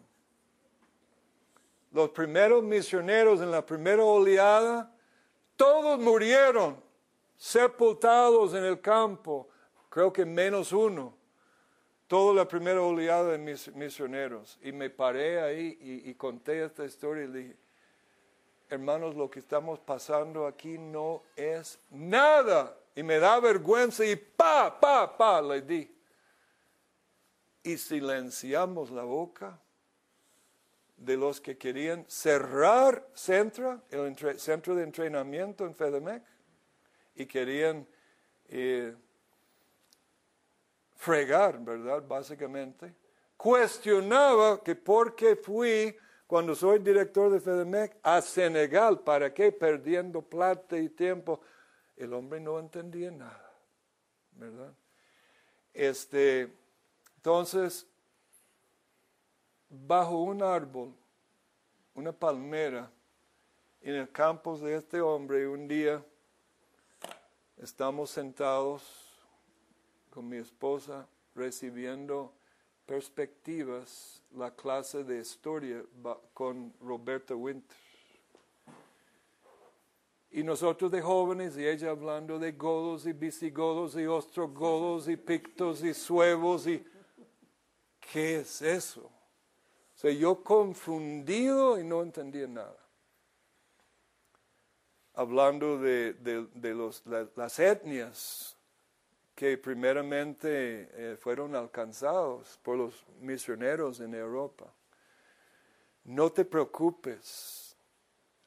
Los 1.90 2.10
primeros 2.10 2.62
misioneros 2.62 3.40
en 3.40 3.50
la 3.50 3.64
primera 3.64 4.04
oleada, 4.04 4.94
todos 5.56 5.98
murieron, 5.98 6.80
sepultados 7.36 8.54
en 8.54 8.64
el 8.64 8.80
campo, 8.80 9.48
creo 9.88 10.12
que 10.12 10.24
menos 10.24 10.72
uno. 10.72 11.14
Toda 12.06 12.34
la 12.34 12.46
primera 12.46 12.80
oleada 12.80 13.32
de 13.32 13.38
mis 13.38 13.74
misioneros. 13.74 14.58
Y 14.62 14.70
me 14.70 14.90
paré 14.90 15.40
ahí 15.40 15.76
y, 15.80 16.10
y 16.10 16.14
conté 16.14 16.64
esta 16.64 16.84
historia 16.84 17.24
y 17.24 17.26
dije, 17.28 17.56
hermanos, 18.70 19.16
lo 19.16 19.28
que 19.28 19.40
estamos 19.40 19.80
pasando 19.80 20.46
aquí 20.46 20.78
no 20.78 21.22
es 21.34 21.80
nada 21.90 22.76
y 22.94 23.02
me 23.02 23.18
da 23.18 23.40
vergüenza 23.40 24.04
y 24.04 24.16
pa, 24.16 24.78
pa, 24.78 25.16
pa, 25.16 25.42
le 25.42 25.62
di. 25.62 25.96
Y 27.64 27.76
silenciamos 27.76 28.90
la 28.90 29.02
boca 29.02 29.58
de 30.96 31.16
los 31.16 31.40
que 31.40 31.58
querían 31.58 32.04
cerrar 32.08 33.06
Centra, 33.14 33.82
el 33.90 34.06
entre- 34.06 34.38
centro 34.38 34.74
de 34.74 34.82
entrenamiento 34.82 35.66
en 35.66 35.74
FEDEMEC, 35.74 36.22
y 37.14 37.26
querían 37.26 37.86
eh, 38.48 38.94
fregar, 40.94 41.58
¿verdad? 41.60 42.02
Básicamente. 42.06 42.94
Cuestionaba 43.36 44.62
que 44.62 44.74
por 44.74 45.14
qué 45.14 45.36
fui, 45.36 45.96
cuando 46.26 46.54
soy 46.54 46.78
director 46.78 47.30
de 47.30 47.40
FEDEMEC, 47.40 47.98
a 48.02 48.20
Senegal, 48.22 49.00
¿para 49.00 49.32
qué? 49.32 49.52
Perdiendo 49.52 50.22
plata 50.22 50.78
y 50.78 50.88
tiempo. 50.88 51.40
El 51.96 52.12
hombre 52.12 52.40
no 52.40 52.58
entendía 52.58 53.10
nada, 53.10 53.52
¿verdad? 54.32 54.74
Este, 55.72 56.52
entonces, 57.16 57.86
bajo 59.68 60.22
un 60.22 60.42
árbol, 60.42 60.94
una 61.94 62.12
palmera, 62.12 62.90
en 63.80 63.94
el 63.94 64.10
campus 64.10 64.60
de 64.60 64.76
este 64.76 65.00
hombre, 65.00 65.46
un 65.46 65.68
día 65.68 66.04
estamos 67.56 68.10
sentados 68.10 68.82
con 70.10 70.28
mi 70.28 70.38
esposa 70.38 71.06
recibiendo 71.34 72.32
perspectivas, 72.84 74.22
la 74.34 74.50
clase 74.54 75.04
de 75.04 75.20
historia 75.20 75.84
con 76.32 76.72
Roberto 76.80 77.36
Winter. 77.36 77.76
Y 80.30 80.42
nosotros 80.42 80.90
de 80.90 81.00
jóvenes 81.00 81.56
y 81.56 81.66
ella 81.66 81.90
hablando 81.90 82.38
de 82.38 82.52
godos 82.52 83.06
y 83.06 83.12
visigodos 83.12 83.96
y 83.96 84.06
ostrogodos 84.06 85.08
y 85.08 85.16
pictos 85.16 85.82
y 85.82 85.94
suevos 85.94 86.66
y... 86.66 86.84
¿Qué 88.12 88.36
es 88.36 88.62
eso? 88.62 89.10
O 89.96 89.98
sea, 89.98 90.10
yo 90.12 90.44
confundido 90.44 91.78
y 91.80 91.84
no 91.84 92.02
entendía 92.02 92.46
nada. 92.46 92.76
Hablando 95.14 95.78
de, 95.78 96.12
de- 96.12 96.46
de 96.54 96.74
los- 96.74 97.04
la- 97.06 97.26
las 97.34 97.58
etnias 97.58 98.58
que 99.34 99.56
primeramente 99.56 100.88
eh, 100.92 101.16
fueron 101.16 101.54
alcanzados 101.56 102.58
por 102.62 102.76
los 102.76 103.06
misioneros 103.20 104.00
en 104.00 104.14
Europa. 104.14 104.70
No 106.04 106.30
te 106.30 106.44
preocupes. 106.44 107.74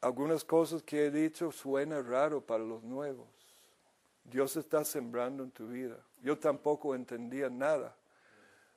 Algunas 0.01 0.43
cosas 0.43 0.83
que 0.83 1.05
he 1.07 1.11
dicho 1.11 1.51
suenan 1.51 2.07
raro 2.07 2.41
para 2.41 2.63
los 2.63 2.83
nuevos. 2.83 3.27
Dios 4.23 4.55
está 4.55 4.85
sembrando 4.85 5.43
en 5.43 5.51
tu 5.51 5.67
vida. 5.67 5.97
Yo 6.21 6.37
tampoco 6.37 6.93
entendía 6.93 7.49
nada 7.49 7.95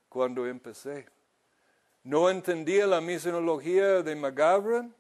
cuando 0.09 0.47
empecé. 0.47 1.07
No 2.05 2.29
entendía 2.31 2.87
la 2.87 3.01
misionología 3.01 4.03
de 4.03 4.17
McGavran 4.17 4.95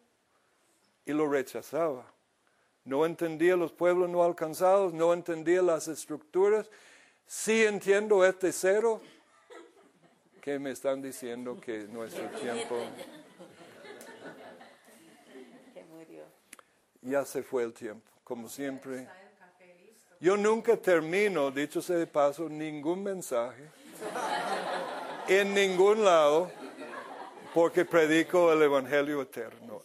y 1.04 1.12
lo 1.12 1.28
rechazaba. 1.28 2.06
No 2.84 3.06
entendía 3.06 3.56
los 3.56 3.72
pueblos 3.72 4.08
no 4.08 4.22
alcanzados, 4.22 4.92
no 4.92 5.12
entendía 5.12 5.62
las 5.62 5.88
estructuras. 5.88 6.70
Sí 7.26 7.64
entiendo 7.64 8.24
este 8.24 8.52
cero 8.52 9.00
que 10.40 10.58
me 10.58 10.70
están 10.70 11.02
diciendo 11.02 11.60
que 11.60 11.84
nuestro 11.88 12.28
tiempo... 12.30 12.76
ya 17.04 17.24
se 17.24 17.42
fue 17.42 17.64
el 17.64 17.72
tiempo, 17.72 18.08
como 18.22 18.48
siempre. 18.48 19.08
Yo 20.20 20.36
nunca 20.36 20.76
termino, 20.76 21.50
dicho 21.50 21.82
sea 21.82 21.96
de 21.96 22.06
paso, 22.06 22.48
ningún 22.48 23.02
mensaje 23.02 23.68
en 25.28 25.54
ningún 25.54 26.04
lado 26.04 26.50
porque 27.54 27.84
predico 27.84 28.52
el 28.52 28.62
Evangelio 28.62 29.22
eterno. 29.22 29.82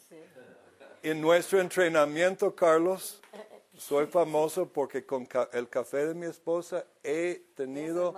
En 1.03 1.21
nuestro 1.21 1.59
entrenamiento, 1.59 2.53
Carlos, 2.55 3.21
soy 3.77 4.07
famoso 4.07 4.67
porque 4.67 5.05
con 5.05 5.25
ca- 5.25 5.49
el 5.53 5.69
café 5.69 6.07
de 6.07 6.13
mi 6.13 6.25
esposa 6.25 6.85
he 7.03 7.43
tenido 7.55 8.13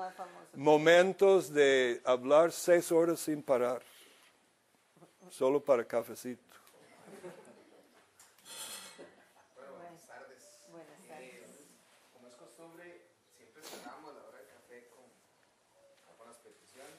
momentos 0.56 1.54
de 1.54 2.02
hablar 2.06 2.52
seis 2.52 2.92
horas 2.92 3.20
sin 3.20 3.44
parar, 3.44 3.82
solo 5.30 5.60
para 5.64 5.84
cafecito. 5.86 6.42
Buenas 9.78 10.08
tardes. 10.08 10.40
Buenas 10.72 11.08
tardes. 11.08 11.22
Eh, 11.22 11.44
como 12.14 12.28
es 12.28 12.34
costumbre, 12.36 13.02
siempre 13.38 13.62
cerramos 13.64 14.16
la 14.16 14.24
hora 14.24 14.38
del 14.38 14.48
café 14.48 14.88
con 14.90 15.04
algunas 16.10 16.38
peticiones 16.38 16.96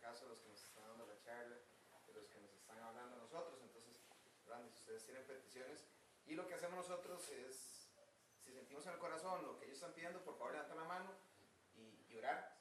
caso, 0.00 0.26
los 0.26 0.40
que 0.40 0.48
nos 0.48 0.62
están 0.64 0.84
dando 0.88 1.06
la 1.06 1.18
charla, 1.20 1.56
de 2.06 2.12
los 2.14 2.26
que 2.26 2.40
nos 2.40 2.52
están 2.54 2.78
hablando 2.80 3.16
nosotros. 3.16 3.60
Entonces, 3.62 4.00
Randy, 4.46 4.70
si 4.70 4.78
ustedes 4.80 5.04
tienen 5.04 5.24
peticiones, 5.24 5.84
y 6.26 6.34
lo 6.34 6.46
que 6.48 6.54
hacemos 6.54 6.76
nosotros 6.88 7.28
es, 7.30 7.88
si 8.42 8.52
sentimos 8.52 8.86
en 8.86 8.92
el 8.94 8.98
corazón 8.98 9.44
lo 9.44 9.58
que 9.58 9.66
ellos 9.66 9.76
están 9.76 9.92
pidiendo, 9.92 10.20
por 10.20 10.36
favor, 10.36 10.52
levanten 10.52 10.76
la 10.76 10.84
mano 10.84 11.10
y, 11.74 12.12
y 12.12 12.16
orar. 12.16 12.56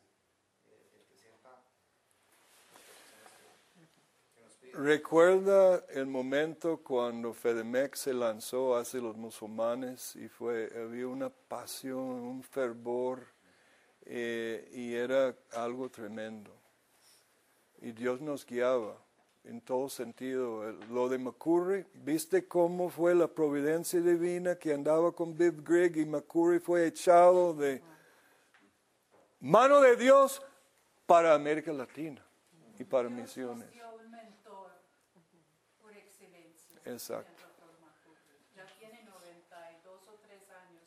Eh, 0.67 0.99
el 0.99 1.07
que 1.07 1.15
sienta. 1.15 1.49
¿Recuerda 4.73 5.83
el 5.89 6.05
momento 6.05 6.83
cuando 6.83 7.33
Fedemex 7.33 7.99
se 7.99 8.13
lanzó 8.13 8.75
hacia 8.75 8.99
los 8.99 9.15
musulmanes 9.15 10.15
y 10.15 10.27
fue, 10.27 10.71
había 10.75 11.07
una 11.07 11.29
pasión, 11.29 11.97
un 11.97 12.43
fervor 12.43 13.25
eh, 14.01 14.69
y 14.71 14.93
era 14.93 15.35
algo 15.53 15.89
tremendo? 15.89 16.58
Y 17.81 17.91
Dios 17.91 18.21
nos 18.21 18.45
guiaba 18.45 18.97
en 19.43 19.61
todo 19.61 19.89
sentido. 19.89 20.71
Lo 20.89 21.09
de 21.09 21.17
McCurry, 21.17 21.85
¿viste 21.93 22.47
cómo 22.47 22.89
fue 22.89 23.15
la 23.15 23.27
providencia 23.27 24.01
divina 24.01 24.55
que 24.55 24.73
andaba 24.73 25.11
con 25.11 25.37
Bill 25.37 25.61
Grigg 25.63 25.97
y 25.97 26.05
McCurry 26.05 26.59
fue 26.59 26.87
echado 26.87 27.53
de 27.53 27.81
mano 29.39 29.79
de 29.81 29.95
Dios 29.95 30.41
para 31.05 31.33
América 31.33 31.71
Latina 31.71 32.23
y 32.77 32.83
para 32.83 33.09
misiones? 33.09 33.67
Exacto. 36.85 37.29
el 37.29 37.37
Dr. 37.37 37.79
Macubi. 37.81 38.17
Ya 38.55 38.65
tiene 38.79 39.03
92 39.03 40.07
o 40.07 40.19
3 40.25 40.49
años 40.49 40.83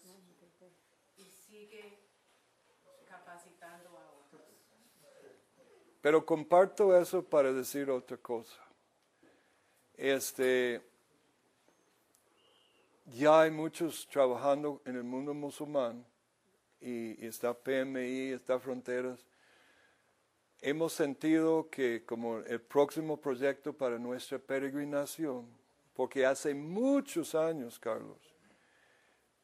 y 1.16 1.24
sigue 1.24 1.98
capacitando 3.08 3.90
a 3.98 4.10
otros. 4.10 4.42
Pero 6.02 6.26
comparto 6.26 7.00
eso 7.00 7.22
para 7.22 7.52
decir 7.52 7.88
otra 7.88 8.16
cosa. 8.16 8.60
Este, 9.94 10.82
ya 13.06 13.42
hay 13.42 13.52
muchos 13.52 14.08
trabajando 14.08 14.82
en 14.84 14.96
el 14.96 15.04
mundo 15.04 15.32
musulmán 15.32 16.04
y, 16.80 17.24
está 17.24 17.54
PMI, 17.54 18.32
está 18.32 18.58
Fronteras. 18.58 19.24
Hemos 20.60 20.92
sentido 20.92 21.70
que 21.70 22.04
como 22.04 22.38
el 22.38 22.60
próximo 22.60 23.16
proyecto 23.16 23.72
para 23.72 23.96
nuestra 23.96 24.40
peregrinación, 24.40 25.46
porque 25.94 26.26
hace 26.26 26.52
muchos 26.52 27.36
años, 27.36 27.78
Carlos, 27.78 28.18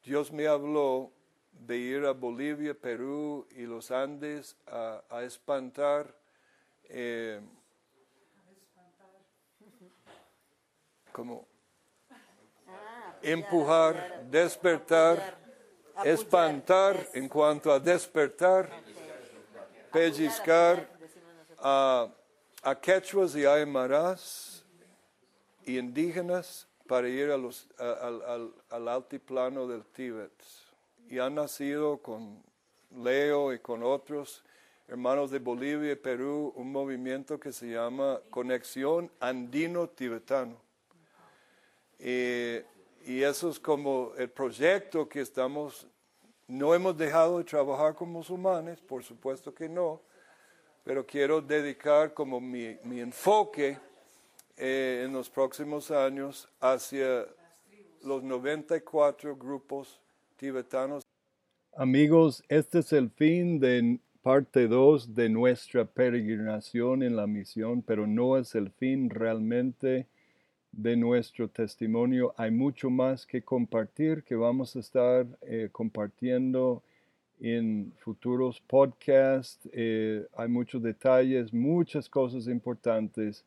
Dios 0.02 0.32
me 0.32 0.48
habló 0.48 1.12
de 1.52 1.76
ir 1.76 2.04
a 2.04 2.12
Bolivia, 2.12 2.74
Perú 2.74 3.46
y 3.52 3.62
los 3.62 3.92
Andes 3.92 4.56
a 4.66 5.22
espantar, 5.22 6.18
eh, 6.89 7.41
como 11.12 11.47
empujar, 13.22 14.24
despertar, 14.30 15.36
espantar 16.05 17.09
en 17.14 17.28
cuanto 17.28 17.72
a 17.72 17.80
despertar, 17.80 18.70
pellizcar 19.93 20.89
a, 21.59 22.09
a 22.62 22.74
quechuas 22.80 23.34
y 23.34 23.45
aymaras 23.45 24.64
y 25.66 25.78
indígenas 25.78 26.66
para 26.86 27.09
ir 27.09 27.30
a 27.30 27.36
los, 27.36 27.66
a- 27.78 28.07
al- 28.07 28.55
al 28.70 28.89
altiplano 28.89 29.66
del 29.66 29.84
Tíbet. 29.86 30.32
Y 31.11 31.18
han 31.18 31.34
nacido 31.34 31.99
con 31.99 32.43
Leo 33.03 33.53
y 33.53 33.59
con 33.59 33.82
otros 33.82 34.43
hermanos 34.89 35.30
de 35.30 35.39
Bolivia 35.39 35.93
y 35.93 35.97
Perú 35.97 36.53
un 36.57 36.72
movimiento 36.72 37.39
que 37.39 37.53
se 37.53 37.68
llama 37.68 38.20
Conexión 38.30 39.11
Andino-Tibetano. 39.20 40.57
Y 42.01 43.22
eso 43.22 43.51
es 43.51 43.61
como 43.61 44.12
el 44.16 44.30
proyecto 44.30 45.09
que 45.09 45.20
estamos, 45.20 45.86
no 46.47 46.74
hemos 46.74 46.97
dejado 46.97 47.39
de 47.39 47.45
trabajar 47.45 47.95
con 47.95 48.11
musulmanes, 48.11 48.80
por 48.80 49.05
supuesto 49.05 49.55
que 49.55 49.68
no, 49.68 50.01
pero 50.84 51.07
quiero 51.07 51.41
dedicar 51.41 52.14
como 52.14 52.41
mi, 52.41 52.78
mi 52.84 53.01
enfoque 53.01 53.78
eh, 54.57 55.05
en 55.07 55.12
los 55.12 55.30
próximos 55.30 55.91
años 55.91 56.49
hacia 56.61 57.26
los 58.03 58.22
94 58.22 59.36
grupos 59.36 60.01
tibetanos. 60.36 61.03
Amigos, 61.76 62.43
este 62.49 62.80
es 62.80 62.93
el 62.93 63.11
fin 63.11 63.61
de 63.61 64.01
parte 64.29 64.68
2 64.68 65.14
de 65.14 65.31
nuestra 65.31 65.87
peregrinación 65.87 67.03
en 67.03 67.16
la 67.16 67.26
misión, 67.26 67.81
pero 67.81 68.07
no 68.07 68.37
es 68.37 68.55
el 68.55 68.68
fin 68.68 69.09
realmente 69.09 70.07
de 70.70 70.97
nuestro 70.99 71.49
testimonio. 71.49 72.35
Hay 72.37 72.51
mucho 72.51 72.91
más 72.91 73.24
que 73.24 73.41
compartir 73.41 74.22
que 74.24 74.35
vamos 74.35 74.76
a 74.76 74.81
estar 74.81 75.26
eh, 75.41 75.70
compartiendo 75.72 76.83
en 77.41 77.91
futuros 78.01 78.61
podcasts. 78.61 79.66
Eh, 79.72 80.26
hay 80.37 80.49
muchos 80.49 80.83
detalles, 80.83 81.55
muchas 81.55 82.07
cosas 82.07 82.49
importantes 82.49 83.47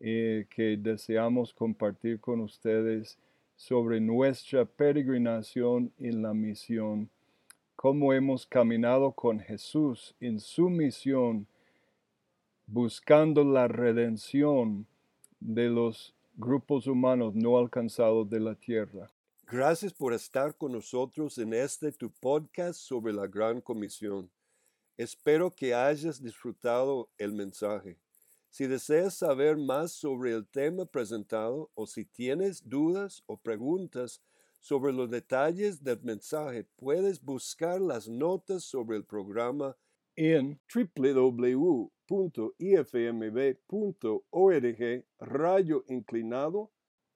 eh, 0.00 0.46
que 0.50 0.76
deseamos 0.76 1.54
compartir 1.54 2.18
con 2.18 2.40
ustedes 2.40 3.16
sobre 3.54 4.00
nuestra 4.00 4.64
peregrinación 4.64 5.92
en 5.96 6.22
la 6.22 6.34
misión, 6.34 7.08
cómo 7.78 8.12
hemos 8.12 8.44
caminado 8.44 9.12
con 9.12 9.38
Jesús 9.38 10.12
en 10.18 10.40
su 10.40 10.68
misión, 10.68 11.46
buscando 12.66 13.44
la 13.44 13.68
redención 13.68 14.84
de 15.38 15.68
los 15.68 16.12
grupos 16.34 16.88
humanos 16.88 17.36
no 17.36 17.56
alcanzados 17.56 18.28
de 18.28 18.40
la 18.40 18.56
tierra. 18.56 19.08
Gracias 19.46 19.94
por 19.94 20.12
estar 20.12 20.56
con 20.56 20.72
nosotros 20.72 21.38
en 21.38 21.54
este 21.54 21.92
tu 21.92 22.10
podcast 22.10 22.80
sobre 22.80 23.12
la 23.12 23.28
Gran 23.28 23.60
Comisión. 23.60 24.28
Espero 24.96 25.54
que 25.54 25.72
hayas 25.72 26.20
disfrutado 26.20 27.08
el 27.16 27.32
mensaje. 27.32 27.96
Si 28.50 28.66
deseas 28.66 29.14
saber 29.14 29.56
más 29.56 29.92
sobre 29.92 30.32
el 30.32 30.48
tema 30.48 30.84
presentado 30.84 31.70
o 31.76 31.86
si 31.86 32.04
tienes 32.04 32.68
dudas 32.68 33.22
o 33.26 33.36
preguntas 33.36 34.20
sobre 34.60 34.92
los 34.92 35.10
detalles 35.10 35.82
del 35.82 36.02
mensaje, 36.02 36.64
puedes 36.76 37.22
buscar 37.22 37.80
las 37.80 38.08
notas 38.08 38.64
sobre 38.64 38.96
el 38.96 39.04
programa 39.04 39.76
en 40.16 40.60
www.ifmb.org 40.74 41.84
rayo 45.20 45.84
inclinado 45.88 46.72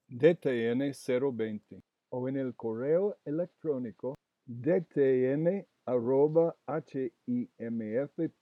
DTN 0.08 0.92
020 0.92 1.82
o 2.10 2.28
en 2.28 2.36
el 2.36 2.54
correo 2.54 3.16
electrónico 3.24 4.14
dtn 4.46 5.66
arroba 5.86 6.54
himf.org. 7.26 8.32